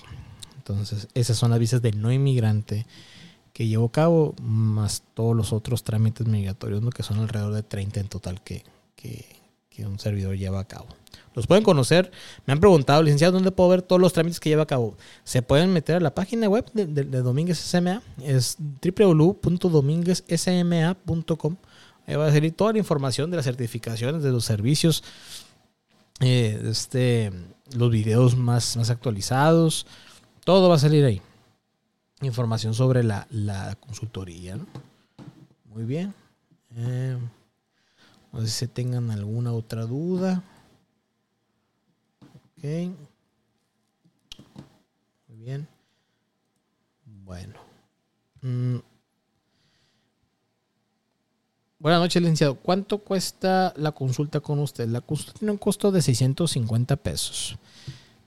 Entonces, 0.57 1.09
esas 1.15 1.37
son 1.37 1.51
las 1.51 1.59
visas 1.59 1.83
de 1.83 1.93
no 1.93 2.11
inmigrante 2.11 2.87
que 3.55 3.67
llevo 3.69 3.87
a 3.87 3.93
cabo, 3.93 4.35
más 4.43 5.05
todos 5.15 5.35
los 5.37 5.53
otros 5.53 5.85
trámites 5.85 6.27
migratorios, 6.27 6.83
¿no? 6.83 6.91
que 6.91 7.05
son 7.05 7.21
alrededor 7.21 7.55
de 7.55 7.63
30 7.63 8.01
en 8.01 8.09
total 8.09 8.43
que, 8.43 8.65
un 9.87 9.99
servidor 9.99 10.37
lleva 10.37 10.61
a 10.61 10.65
cabo. 10.65 10.87
Los 11.35 11.49
pueden 11.49 11.65
conocer. 11.65 12.13
Me 12.47 12.53
han 12.53 12.61
preguntado, 12.61 13.03
licenciado, 13.03 13.33
¿dónde 13.33 13.51
puedo 13.51 13.69
ver 13.69 13.83
todos 13.83 14.01
los 14.01 14.13
trámites 14.13 14.39
que 14.41 14.49
lleva 14.49 14.63
a 14.63 14.67
cabo? 14.67 14.97
Se 15.25 15.43
pueden 15.43 15.73
meter 15.73 15.97
a 15.97 16.01
la 16.01 16.15
página 16.15 16.49
web 16.49 16.65
de, 16.73 16.87
de, 16.87 17.03
de 17.05 17.23
Domínguez 17.23 17.59
SMA. 17.59 18.01
Es 18.23 18.57
www.domínguezsma.com. 18.57 21.57
Ahí 22.07 22.17
va 22.17 22.27
a 22.27 22.33
salir 22.33 22.53
toda 22.53 22.73
la 22.73 22.79
información 22.79 23.31
de 23.31 23.37
las 23.37 23.47
certificaciones, 23.47 24.23
de 24.23 24.31
los 24.31 24.45
servicios, 24.45 25.03
eh, 26.21 26.61
este, 26.65 27.33
los 27.75 27.91
videos 27.91 28.37
más, 28.37 28.77
más 28.77 28.91
actualizados, 28.91 29.87
todo 30.45 30.69
va 30.69 30.77
a 30.77 30.79
salir 30.79 31.05
ahí. 31.05 31.21
Información 32.21 32.75
sobre 32.75 33.03
la, 33.03 33.27
consultoría. 33.81 34.59
Muy 35.67 35.85
bien. 35.85 36.15
Eh, 36.77 37.19
no 38.33 38.41
sé 38.41 38.49
si 38.49 38.67
tengan 38.69 39.11
alguna 39.11 39.53
otra 39.53 39.83
duda. 39.83 40.43
Ok. 42.57 42.65
Muy 45.29 45.37
bien. 45.39 45.69
Bueno. 47.05 47.59
Mm, 48.43 48.79
Buenas 51.85 52.01
noches, 52.01 52.23
licenciado. 52.23 52.55
¿Cuánto 52.55 52.97
cuesta 52.97 53.75
la 53.77 53.93
consulta 53.93 54.41
con 54.41 54.59
usted? 54.59 54.89
La 54.89 55.03
consulta 55.03 55.35
tiene 55.39 55.53
un 55.53 55.59
costo 55.59 55.93
de 55.93 56.01
650 56.01 56.97
pesos. 56.97 57.59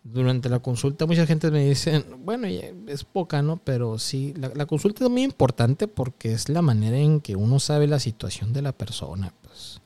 Durante 0.03 0.47
la 0.47 0.59
consulta 0.59 1.07
mucha 1.07 1.25
gente 1.25 1.49
me 1.49 1.67
dice, 1.67 2.05
bueno, 2.23 2.45
es 2.45 3.03
poca, 3.03 3.41
¿no? 3.41 3.57
Pero 3.57 3.97
sí, 3.97 4.35
la, 4.37 4.67
consulta 4.67 5.05
es 5.05 5.09
muy 5.09 5.23
importante 5.23 5.87
porque 5.87 6.33
es 6.33 6.49
la 6.49 6.61
manera 6.61 6.97
en 6.97 7.19
que 7.19 7.35
uno 7.35 7.59
sabe 7.59 7.87
la 7.87 7.99
situación 7.99 8.53
de 8.53 8.61
la 8.61 8.73
persona. 8.73 9.33
Pues. 9.41 9.81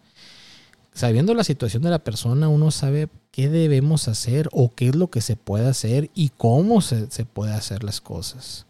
Sabiendo 0.91 1.33
la 1.33 1.45
situación 1.45 1.81
de 1.81 1.91
la 1.91 1.99
persona, 1.99 2.49
uno 2.49 2.71
sabe 2.71 3.07
qué 3.31 3.47
debemos 3.47 4.09
hacer 4.09 4.49
o 4.51 4.75
qué 4.75 4.89
es 4.89 4.97
lo 4.97 5.09
que 5.09 5.21
se 5.21 5.37
puede 5.37 5.69
hacer 5.69 6.11
y 6.13 6.27
cómo 6.35 6.81
se, 6.81 7.09
se 7.09 7.23
puede 7.23 7.53
hacer 7.53 7.85
las 7.85 8.01
cosas. 8.01 8.65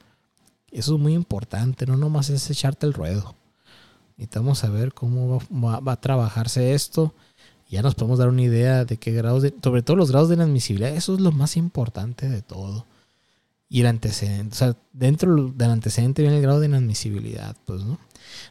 Eso 0.70 0.94
es 0.94 1.02
muy 1.02 1.16
importante, 1.16 1.88
no 1.88 1.98
nomás 1.98 2.30
es 2.30 2.48
echarte 2.52 2.86
el 2.86 2.94
ruedo. 2.94 3.41
Necesitamos 4.22 4.60
saber 4.60 4.94
cómo 4.94 5.42
va, 5.52 5.94
a 5.94 6.00
trabajarse 6.00 6.76
esto. 6.76 7.12
Ya 7.72 7.82
nos 7.82 7.96
podemos 7.96 8.20
dar 8.20 8.30
una 8.30 8.44
idea 8.44 8.86
de 8.86 8.98
qué 8.98 9.12
grados, 9.14 9.42
de, 9.42 9.52
sobre 9.64 9.82
todo 9.82 9.98
los 9.98 10.12
grados 10.12 10.30
de 10.30 10.36
inadmisibilidad, 10.36 10.96
eso 10.96 11.16
es 11.16 11.22
lo 11.22 11.32
más 11.32 11.58
importante 11.58 12.30
de 12.30 12.44
todo. 12.44 12.86
Y 13.68 13.82
el 13.82 13.88
antecedente, 13.88 14.54
o 14.54 14.56
sea, 14.56 14.78
dentro 14.94 15.48
del 15.48 15.72
antecedente 15.72 16.22
viene 16.22 16.38
el 16.38 16.44
grado 16.44 16.60
de 16.60 16.68
inadmisibilidad, 16.68 17.56
pues, 17.66 17.84
¿no? 17.84 17.98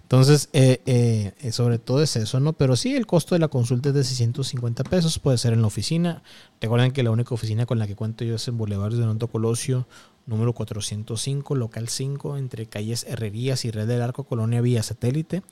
Entonces, 0.02 0.48
eh, 0.54 0.80
eh, 0.86 1.52
sobre 1.52 1.78
todo 1.78 2.02
es 2.02 2.16
eso, 2.16 2.40
¿no? 2.40 2.52
Pero 2.52 2.74
sí, 2.74 2.96
el 2.96 3.06
costo 3.06 3.36
de 3.36 3.38
la 3.38 3.46
consulta 3.46 3.90
es 3.90 3.94
de 3.94 4.02
650 4.02 4.82
pesos, 4.82 5.20
puede 5.20 5.38
ser 5.38 5.52
en 5.52 5.60
la 5.60 5.68
oficina. 5.68 6.24
Recuerden 6.60 6.90
que 6.90 7.04
la 7.04 7.12
única 7.12 7.32
oficina 7.32 7.64
con 7.64 7.78
la 7.78 7.86
que 7.86 7.94
cuento 7.94 8.24
yo 8.24 8.34
es 8.34 8.48
en 8.48 8.58
Boulevard 8.58 8.94
de 8.94 9.06
Nonto 9.06 9.28
Colosio, 9.28 9.86
número 10.26 10.52
405, 10.52 11.54
local 11.54 11.88
5, 11.88 12.36
entre 12.36 12.66
calles 12.66 13.04
Herrerías 13.04 13.64
y 13.64 13.70
Red 13.70 13.88
del 13.88 14.02
Arco, 14.02 14.24
Colonia 14.24 14.60
Vía 14.60 14.82
Satélite, 14.82 15.42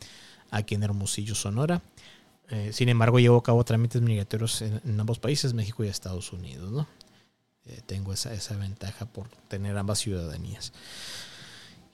aquí 0.50 0.74
en 0.74 0.82
Hermosillo, 0.82 1.34
Sonora. 1.34 1.82
Eh, 2.50 2.70
sin 2.72 2.88
embargo, 2.88 3.18
llevo 3.18 3.36
a 3.36 3.42
cabo 3.42 3.64
trámites 3.64 4.00
migratorios 4.00 4.62
en, 4.62 4.98
ambos 4.98 5.18
países, 5.18 5.52
México 5.52 5.84
y 5.84 5.88
Estados 5.88 6.32
Unidos. 6.32 6.72
¿no? 6.72 6.86
Eh, 7.66 7.80
tengo 7.84 8.12
esa, 8.12 8.32
esa 8.32 8.56
ventaja 8.56 9.06
por 9.06 9.28
tener 9.48 9.76
ambas 9.76 9.98
ciudadanías. 9.98 10.72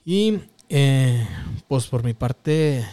Y 0.05 0.39
eh, 0.69 1.27
pues 1.67 1.87
por 1.87 2.03
mi 2.03 2.13
parte 2.13 2.85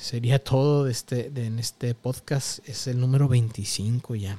sería 0.00 0.42
todo 0.42 0.84
de 0.84 0.92
este, 0.92 1.30
de, 1.30 1.46
en 1.46 1.58
este 1.58 1.94
podcast. 1.94 2.66
Es 2.68 2.86
el 2.86 2.98
número 2.98 3.28
25 3.28 4.16
ya. 4.16 4.38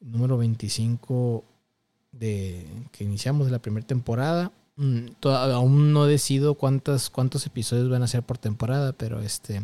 Número 0.00 0.38
25 0.38 1.44
de 2.12 2.66
que 2.92 3.04
iniciamos 3.04 3.46
de 3.46 3.52
la 3.52 3.60
primera 3.60 3.86
temporada. 3.86 4.52
Mm, 4.76 5.06
aún 5.24 5.92
no 5.92 6.06
decido 6.06 6.54
cuántos, 6.54 7.10
cuántos 7.10 7.46
episodios 7.46 7.90
van 7.90 8.02
a 8.02 8.06
ser 8.06 8.22
por 8.22 8.38
temporada, 8.38 8.92
pero 8.92 9.20
este 9.20 9.62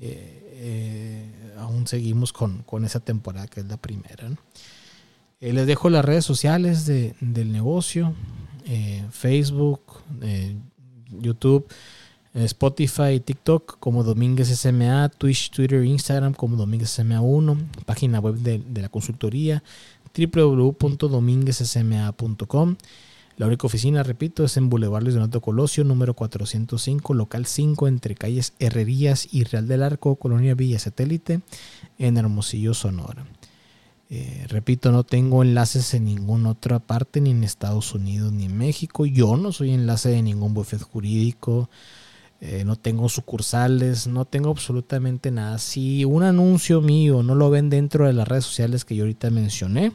eh, 0.00 0.50
eh, 0.60 1.54
aún 1.58 1.86
seguimos 1.86 2.32
con, 2.32 2.64
esa 2.84 3.00
temporada 3.00 3.46
que 3.46 3.60
es 3.60 3.66
la 3.66 3.76
primera. 3.76 4.30
Eh, 5.40 5.52
les 5.52 5.66
dejo 5.66 5.90
las 5.90 6.04
redes 6.04 6.24
sociales 6.24 6.86
del 6.86 7.52
negocio, 7.52 8.14
Facebook, 9.10 9.80
YouTube. 11.20 11.66
Spotify, 12.34 13.18
TikTok 13.24 13.78
como 13.80 14.04
Domínguez 14.04 14.48
SMA, 14.48 15.08
Twitch, 15.08 15.50
Twitter, 15.50 15.82
Instagram 15.82 16.34
como 16.34 16.56
Domínguez 16.56 16.90
SMA 16.90 17.20
1, 17.20 17.56
página 17.84 18.20
web 18.20 18.36
de, 18.36 18.58
de 18.58 18.82
la 18.82 18.88
consultoría 18.90 19.64
www.dominguezsma.com. 20.26 22.76
La 23.36 23.46
única 23.46 23.68
oficina, 23.68 24.02
repito, 24.02 24.44
es 24.44 24.56
en 24.56 24.68
Boulevard 24.68 25.04
Luis 25.04 25.14
Donato 25.14 25.40
Colosio, 25.40 25.84
número 25.84 26.14
405, 26.14 27.14
local 27.14 27.46
5, 27.46 27.86
entre 27.86 28.16
calles 28.16 28.54
Herrerías 28.58 29.28
y 29.30 29.44
Real 29.44 29.68
del 29.68 29.84
Arco, 29.84 30.16
Colonia 30.16 30.56
Villa 30.56 30.80
Satélite, 30.80 31.42
en 31.98 32.16
Hermosillo, 32.16 32.74
Sonora. 32.74 33.24
Eh, 34.10 34.46
repito, 34.48 34.90
no 34.90 35.04
tengo 35.04 35.42
enlaces 35.42 35.92
en 35.94 36.06
ninguna 36.06 36.50
otra 36.50 36.80
parte, 36.80 37.20
ni 37.20 37.30
en 37.30 37.44
Estados 37.44 37.94
Unidos, 37.94 38.32
ni 38.32 38.46
en 38.46 38.58
México. 38.58 39.06
Yo 39.06 39.36
no 39.36 39.52
soy 39.52 39.70
enlace 39.70 40.08
de 40.08 40.22
ningún 40.22 40.52
bufete 40.52 40.82
jurídico. 40.82 41.70
Eh, 42.40 42.64
no 42.64 42.76
tengo 42.76 43.08
sucursales, 43.08 44.06
no 44.06 44.24
tengo 44.24 44.50
absolutamente 44.50 45.30
nada. 45.30 45.58
Si 45.58 46.04
un 46.04 46.22
anuncio 46.22 46.80
mío 46.80 47.22
no 47.22 47.34
lo 47.34 47.50
ven 47.50 47.68
dentro 47.68 48.06
de 48.06 48.12
las 48.12 48.28
redes 48.28 48.44
sociales 48.44 48.84
que 48.84 48.94
yo 48.94 49.04
ahorita 49.04 49.30
mencioné, 49.30 49.92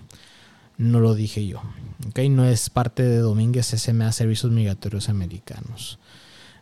no 0.77 0.99
lo 0.99 1.15
dije 1.15 1.47
yo. 1.47 1.62
¿okay? 2.10 2.27
No 2.29 2.45
es 2.45 2.69
parte 2.69 3.03
de 3.03 3.17
Domínguez 3.19 3.67
SMA 3.67 4.12
Servicios 4.12 4.51
Migratorios 4.51 5.08
Americanos. 5.08 5.99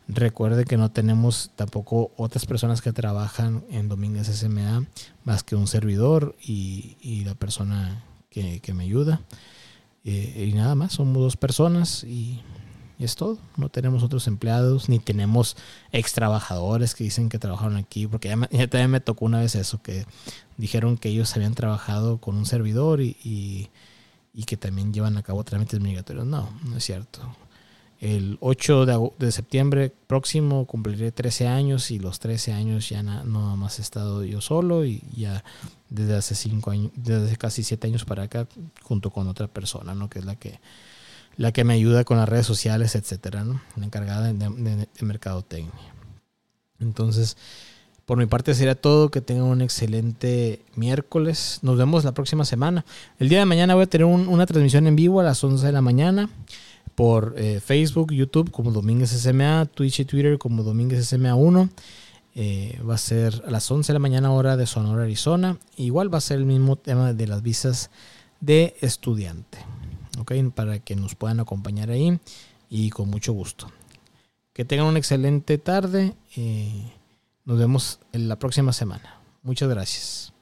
Recuerde 0.08 0.66
que 0.66 0.78
no 0.78 0.92
tenemos 0.92 1.52
tampoco 1.56 2.12
otras 2.18 2.46
personas 2.46 2.82
que 2.82 2.92
trabajan 2.92 3.64
en 3.72 3.88
Domínguez 3.88 4.28
SMA 4.28 4.86
más 5.24 5.44
que 5.44 5.56
un 5.56 5.68
servidor 5.68 6.36
y, 6.44 7.24
la 7.26 7.34
persona 7.34 8.04
que, 8.30 8.62
me 8.74 8.84
ayuda. 8.84 9.22
Eh, 10.04 10.50
y 10.50 10.54
nada 10.54 10.76
más, 10.76 10.94
somos 10.94 11.22
dos 11.22 11.38
personas 11.38 12.04
y 12.04 12.42
es 13.06 13.16
todo. 13.16 13.38
No 13.58 13.70
tenemos 13.70 14.04
otros 14.04 14.28
empleados, 14.28 14.90
ni 14.90 15.00
tenemos 15.00 15.58
ex 15.92 16.14
trabajadores 16.14 16.96
que 16.96 17.04
dicen 17.04 17.30
que 17.30 17.40
trabajaron 17.40 17.78
aquí, 17.78 18.08
porque 18.08 18.30
ya, 18.30 18.36
me, 18.36 18.48
también 18.48 18.92
me 18.92 19.00
tocó 19.00 19.26
una 19.26 19.40
vez 19.40 19.56
eso, 19.56 19.82
que 19.82 20.06
dijeron 20.58 20.98
que 20.98 21.10
ellos 21.10 21.36
habían 21.36 21.54
trabajado 21.54 22.20
con 22.20 22.36
un 22.36 22.46
servidor 22.46 23.02
y, 23.02 23.70
y 24.34 24.44
que 24.46 24.58
también 24.58 24.94
llevan 24.94 25.18
a 25.18 25.24
cabo 25.24 25.44
trámites 25.44 25.80
migratorios. 25.80 26.26
No, 26.26 26.50
no 26.64 26.78
es 26.78 26.84
cierto. 26.84 27.22
El 28.00 28.40
8 28.42 28.88
de, 28.88 29.12
de 29.20 29.32
septiembre 29.32 29.94
próximo 30.08 30.66
cumpliré 30.66 31.12
13 31.12 31.48
años 31.48 31.92
y 31.92 32.00
los 32.00 32.20
13 32.20 32.52
años 32.52 32.90
ya 32.90 33.04
no 33.04 33.56
más 33.58 33.78
he 33.78 33.84
estado 33.84 34.24
yo 34.24 34.42
solo 34.42 34.86
y 34.86 35.04
ya 35.16 35.44
desde 35.88 36.16
hace 36.16 36.34
5 36.34 36.72
años, 36.72 36.92
desde 36.96 37.38
casi 37.38 37.64
7 37.64 37.86
años 37.86 38.04
para 38.04 38.24
acá 38.24 38.48
junto 38.82 39.12
con 39.12 39.28
otra 39.28 39.48
persona, 39.48 39.94
¿no? 39.94 40.10
Que 40.10 40.18
es 40.18 40.26
la 40.26 40.36
que 40.36 40.60
la 41.42 41.52
que 41.52 41.64
me 41.64 41.74
ayuda 41.74 42.04
con 42.04 42.18
las 42.18 42.30
redes 42.30 42.46
sociales, 42.46 42.96
etcétera, 42.96 43.44
¿no? 43.44 43.62
La 43.76 43.86
encargada 43.86 44.32
de, 44.32 44.34
de, 44.34 44.76
de 44.76 45.06
mercadotecnia. 45.06 45.74
Entonces, 46.80 47.36
por 48.06 48.18
mi 48.20 48.28
parte 48.28 48.54
sería 48.54 48.76
todo. 48.76 49.10
Que 49.10 49.22
tengan 49.22 49.46
un 49.46 49.62
excelente 49.62 50.62
miércoles. 50.76 51.60
Nos 51.64 51.78
vemos 51.78 52.04
la 52.04 52.14
próxima 52.14 52.46
semana. 52.46 52.86
El 53.18 53.30
día 53.30 53.40
de 53.40 53.46
mañana 53.46 53.74
voy 53.74 53.86
a 53.86 53.88
tener 53.88 54.06
un, 54.06 54.28
una 54.28 54.46
transmisión 54.46 54.86
en 54.86 54.96
vivo 54.96 55.20
a 55.20 55.24
las 55.24 55.44
11 55.44 55.66
de 55.66 55.72
la 55.72 55.82
mañana 55.82 56.30
por 56.94 57.34
eh, 57.38 57.60
Facebook, 57.60 58.12
YouTube 58.14 58.52
como 58.52 58.72
Domínguez 58.72 59.10
SMA, 59.10 59.66
Twitch 59.74 60.02
y 60.02 60.06
Twitter 60.06 60.38
como 60.38 60.62
Domínguez 60.62 61.08
SMA 61.08 61.34
1. 61.34 61.70
Eh, 62.36 62.80
va 62.88 62.96
a 62.96 63.00
ser 63.00 63.44
a 63.48 63.50
las 63.50 63.70
11 63.72 63.88
de 63.88 63.94
la 63.94 64.00
mañana 64.00 64.32
hora 64.32 64.58
de 64.58 64.68
Sonora, 64.68 65.04
Arizona. 65.04 65.58
Igual 65.76 66.14
va 66.14 66.20
a 66.20 66.22
ser 66.22 66.38
el 66.38 66.46
mismo 66.46 66.76
tema 66.76 67.14
de 67.14 67.28
las 67.28 67.42
visas 67.42 67.90
de 68.42 68.76
estudiante. 68.82 69.58
¿Ok? 70.22 70.32
Para 70.56 70.80
que 70.80 70.96
nos 70.96 71.16
puedan 71.16 71.40
acompañar 71.40 71.90
ahí 71.90 72.20
y 72.70 72.90
con 72.92 73.10
mucho 73.10 73.34
gusto. 73.34 73.72
Que 74.54 74.66
tengan 74.66 74.88
una 74.88 75.00
excelente 75.00 75.58
tarde. 75.58 76.14
Nos 77.46 77.60
vemos 77.60 78.00
en 78.14 78.28
la 78.30 78.38
próxima 78.38 78.72
semana. 78.72 79.20
Muchas 79.44 79.68
gracias. 79.70 80.34